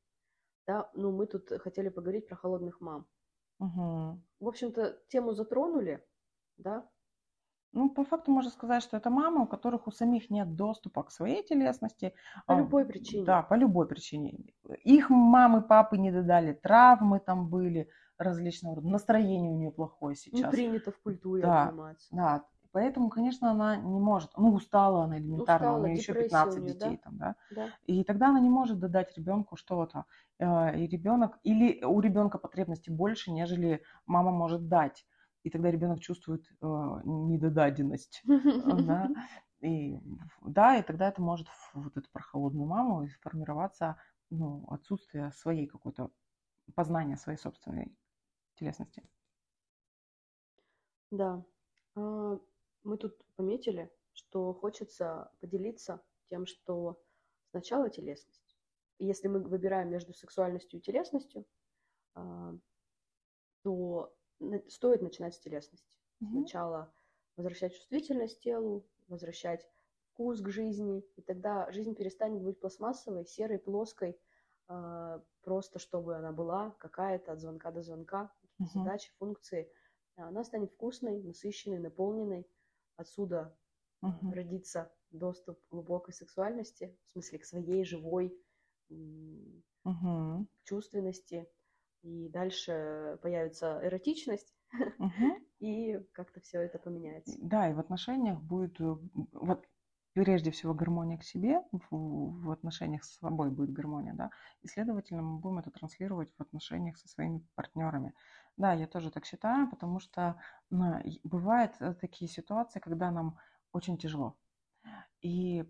Да, 0.67 0.91
ну 0.95 1.11
мы 1.11 1.27
тут 1.27 1.49
хотели 1.61 1.89
поговорить 1.89 2.27
про 2.27 2.35
холодных 2.37 2.81
мам. 2.81 3.07
Мгм. 3.59 4.21
В 4.41 4.47
общем-то, 4.49 5.01
тему 5.07 5.31
затронули, 5.33 6.05
да? 6.57 6.89
Ну, 7.73 7.89
по 7.89 8.03
факту 8.03 8.31
можно 8.31 8.51
сказать, 8.51 8.83
что 8.83 8.97
это 8.97 9.09
мамы, 9.09 9.43
у 9.43 9.47
которых 9.47 9.87
у 9.87 9.91
самих 9.91 10.29
нет 10.29 10.55
доступа 10.55 11.03
к 11.03 11.11
своей 11.11 11.41
телесности. 11.43 12.13
По 12.45 12.53
А, 12.53 12.53
любой 12.53 12.85
причине. 12.85 13.25
Да, 13.25 13.43
по 13.43 13.53
любой 13.55 13.87
причине. 13.87 14.53
Их 14.83 15.09
мамы, 15.09 15.61
папы 15.61 15.97
не 15.97 16.11
додали, 16.11 16.53
травмы 16.53 17.19
там 17.19 17.49
были 17.49 17.89
различного 18.17 18.75
рода, 18.75 18.87
настроение 18.89 19.51
у 19.51 19.57
нее 19.57 19.71
плохое 19.71 20.15
Не 20.31 20.43
сейчас. 20.43 20.45
принято 20.45 20.91
в 20.91 20.99
культуре 20.99 21.45
Да. 21.45 21.47
обниматься. 21.47 22.11
Да, 22.11 22.45
поэтому, 22.73 23.09
конечно, 23.09 23.51
она 23.51 23.77
не 23.77 23.99
может, 23.99 24.31
ну, 24.37 24.53
устала 24.53 25.03
она 25.05 25.17
элементарно, 25.19 25.73
Устала, 25.73 25.77
у 25.77 25.87
нее 25.87 25.95
еще 25.95 26.13
депрессия 26.13 26.49
15 26.53 26.57
у 26.57 26.59
неё, 26.59 26.73
детей 26.73 26.97
да? 26.97 26.97
там, 26.97 27.17
да, 27.17 27.35
Да. 27.49 27.73
и 27.85 28.03
тогда 28.03 28.29
она 28.29 28.39
не 28.41 28.49
может 28.49 28.79
додать 28.79 29.15
ребенку 29.17 29.55
что-то, 29.55 30.05
Э, 30.39 30.77
и 30.77 30.87
ребенок, 30.87 31.39
или 31.43 31.83
у 31.85 31.99
ребенка 32.01 32.37
потребности 32.39 32.89
больше, 32.89 33.31
нежели 33.31 33.83
мама 34.07 34.31
может 34.31 34.67
дать, 34.67 35.05
и 35.43 35.49
тогда 35.49 35.71
ребенок 35.71 35.99
чувствует 35.99 36.45
э, 36.61 36.65
недодаденность, 37.05 38.21
да, 38.25 39.09
и, 39.61 39.99
да, 40.41 40.77
и 40.77 40.83
тогда 40.83 41.09
это 41.09 41.21
может 41.21 41.47
в 41.47 41.71
вот 41.75 41.97
эту 41.97 42.09
про 42.11 42.21
холодную 42.21 42.67
маму 42.67 43.07
сформироваться, 43.07 43.97
ну, 44.29 44.65
отсутствие 44.69 45.31
своей 45.31 45.67
какой-то 45.67 46.11
познания 46.75 47.17
своей 47.17 47.37
собственной 47.37 47.95
телесности. 48.55 49.03
Да. 51.11 51.43
А, 51.95 52.39
Мы 52.83 52.97
тут 52.97 53.23
пометили, 53.35 53.91
что 54.13 54.53
хочется 54.53 55.31
поделиться 55.39 56.01
тем, 56.29 56.45
что 56.45 57.01
сначала 57.51 57.89
телесность. 57.89 58.57
Если 58.99 59.27
мы 59.27 59.39
выбираем 59.39 59.89
между 59.89 60.13
сексуальностью 60.13 60.79
и 60.79 60.81
телесностью, 60.81 61.45
а, 62.15 62.53
то 63.63 64.13
стоит 64.69 65.01
начинать 65.01 65.35
с 65.35 65.39
телесности. 65.39 65.99
Мгм. 66.19 66.51
Сначала 66.51 66.93
возвращать 67.35 67.73
чувствительность 67.75 68.41
телу, 68.41 68.87
возвращать 69.07 69.67
вкус 70.13 70.41
к 70.41 70.49
жизни, 70.49 71.01
и 71.15 71.21
тогда 71.21 71.71
жизнь 71.71 71.95
перестанет 71.95 72.41
быть 72.43 72.59
пластмассовой, 72.59 73.25
серой, 73.25 73.59
плоской, 73.59 74.19
а, 74.67 75.23
просто 75.41 75.79
чтобы 75.79 76.15
она 76.15 76.31
была 76.31 76.71
какая-то 76.71 77.33
от 77.33 77.39
звонка 77.39 77.71
до 77.71 77.81
звонка, 77.81 78.33
Мгм. 78.59 78.91
задачи, 78.91 79.11
функции. 79.17 79.71
А 80.17 80.27
Она 80.27 80.43
станет 80.43 80.71
вкусной, 80.71 81.21
насыщенной, 81.23 81.79
наполненной. 81.79 82.47
Отсюда 82.95 83.57
Мгм. 84.01 84.35
родится 84.35 84.93
доступ 85.11 85.61
к 85.65 85.69
глубокой 85.71 86.13
сексуальности, 86.13 86.97
в 87.07 87.11
смысле 87.11 87.39
к 87.39 87.45
своей 87.45 87.83
живой 87.85 88.37
Мгм. 89.85 90.47
чувственности. 90.63 91.47
И 92.03 92.29
дальше 92.29 93.19
появится 93.21 93.79
эротичность, 93.83 94.53
Мгм. 94.97 95.35
и 95.59 95.99
как-то 96.13 96.41
все 96.41 96.61
это 96.61 96.79
поменяется. 96.79 97.37
Да, 97.41 97.69
и 97.69 97.73
в 97.73 97.79
отношениях 97.79 98.39
будет, 98.41 98.79
э, 98.81 98.95
вот 99.33 99.65
прежде 100.13 100.51
всего 100.51 100.73
гармония 100.73 101.17
к 101.17 101.23
себе, 101.23 101.61
в, 101.71 101.87
в 101.91 102.51
отношениях 102.51 103.03
с 103.03 103.17
собой 103.17 103.49
будет 103.49 103.71
гармония, 103.71 104.13
да, 104.13 104.31
и, 104.61 104.67
следовательно, 104.67 105.21
мы 105.21 105.39
будем 105.39 105.59
это 105.59 105.71
транслировать 105.71 106.33
в 106.37 106.41
отношениях 106.41 106.97
со 106.97 107.07
своими 107.07 107.45
партнерами. 107.55 108.13
Да, 108.57 108.73
я 108.73 108.87
тоже 108.87 109.11
так 109.11 109.25
считаю, 109.25 109.69
потому 109.69 109.99
что 109.99 110.41
ну, 110.69 111.01
бывают 111.23 111.73
э, 111.79 111.93
такие 111.93 112.29
ситуации, 112.29 112.79
когда 112.79 113.11
нам 113.11 113.37
очень 113.71 113.97
тяжело. 113.97 114.35
И 115.21 115.63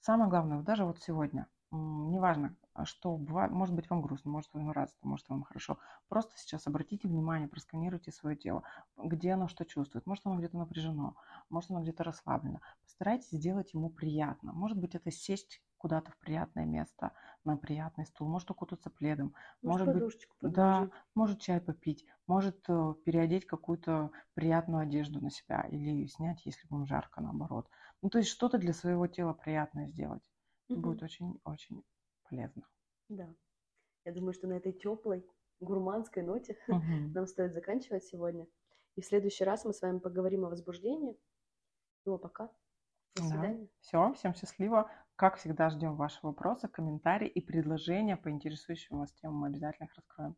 самое 0.00 0.28
главное, 0.28 0.62
даже 0.62 0.84
вот 0.84 1.00
сегодня, 1.00 1.48
неважно, 1.70 2.56
что 2.84 3.16
бывает, 3.16 3.50
может 3.50 3.74
быть 3.74 3.88
вам 3.88 4.02
грустно, 4.02 4.30
может 4.30 4.52
вам 4.52 4.66
нравится, 4.66 4.98
может 5.02 5.28
вам 5.28 5.42
хорошо. 5.42 5.78
Просто 6.08 6.32
сейчас 6.36 6.66
обратите 6.66 7.08
внимание, 7.08 7.48
просканируйте 7.48 8.12
свое 8.12 8.36
тело, 8.36 8.62
где 8.96 9.32
оно 9.32 9.48
что 9.48 9.64
чувствует. 9.64 10.06
Может 10.06 10.26
оно 10.26 10.36
где-то 10.36 10.58
напряжено, 10.58 11.16
может 11.48 11.70
оно 11.70 11.82
где-то 11.82 12.04
расслаблено. 12.04 12.60
Постарайтесь 12.82 13.30
сделать 13.30 13.72
ему 13.74 13.90
приятно. 13.90 14.52
Может 14.52 14.78
быть 14.78 14.94
это 14.94 15.10
сесть 15.10 15.62
куда-то 15.78 16.10
в 16.10 16.18
приятное 16.18 16.64
место, 16.64 17.12
на 17.44 17.56
приятный 17.56 18.06
стул, 18.06 18.28
может 18.28 18.50
укутаться 18.50 18.90
пледом, 18.90 19.34
может, 19.62 19.86
может 19.86 20.02
быть, 20.02 20.28
да, 20.40 20.90
может 21.14 21.40
чай 21.40 21.60
попить, 21.60 22.04
может 22.26 22.64
э, 22.68 22.94
переодеть 23.04 23.46
какую-то 23.46 24.10
приятную 24.34 24.82
одежду 24.82 25.20
на 25.20 25.30
себя 25.30 25.62
или 25.70 26.06
снять, 26.06 26.44
если 26.44 26.66
вам 26.70 26.86
жарко, 26.86 27.20
наоборот. 27.20 27.68
Ну, 28.02 28.08
то 28.08 28.18
есть 28.18 28.30
что-то 28.30 28.58
для 28.58 28.72
своего 28.72 29.06
тела 29.06 29.32
приятное 29.32 29.88
сделать. 29.88 30.22
Угу. 30.68 30.80
Будет 30.80 31.02
очень-очень 31.02 31.84
полезно. 32.28 32.66
Да. 33.08 33.34
Я 34.04 34.12
думаю, 34.12 34.32
что 34.32 34.46
на 34.46 34.54
этой 34.54 34.72
теплой 34.72 35.26
гурманской 35.60 36.22
ноте 36.22 36.56
угу. 36.68 36.82
нам 37.14 37.26
стоит 37.26 37.52
заканчивать 37.52 38.04
сегодня. 38.04 38.46
И 38.94 39.00
в 39.00 39.06
следующий 39.06 39.44
раз 39.44 39.64
мы 39.64 39.72
с 39.72 39.82
вами 39.82 39.98
поговорим 39.98 40.44
о 40.44 40.50
возбуждении. 40.50 41.18
Ну, 42.04 42.14
а 42.14 42.18
пока. 42.18 42.50
До 43.14 43.22
свидания. 43.22 43.64
Да. 43.64 43.70
Все, 43.80 44.12
всем 44.14 44.34
счастливо. 44.34 44.90
Как 45.16 45.36
всегда, 45.36 45.70
ждем 45.70 45.96
ваши 45.96 46.18
вопросы, 46.22 46.68
комментарии 46.68 47.28
и 47.28 47.40
предложения 47.40 48.16
по 48.16 48.30
интересующим 48.30 48.98
вас 48.98 49.12
темам. 49.14 49.38
Мы 49.40 49.46
обязательно 49.48 49.86
их 49.86 49.94
раскроем. 49.96 50.36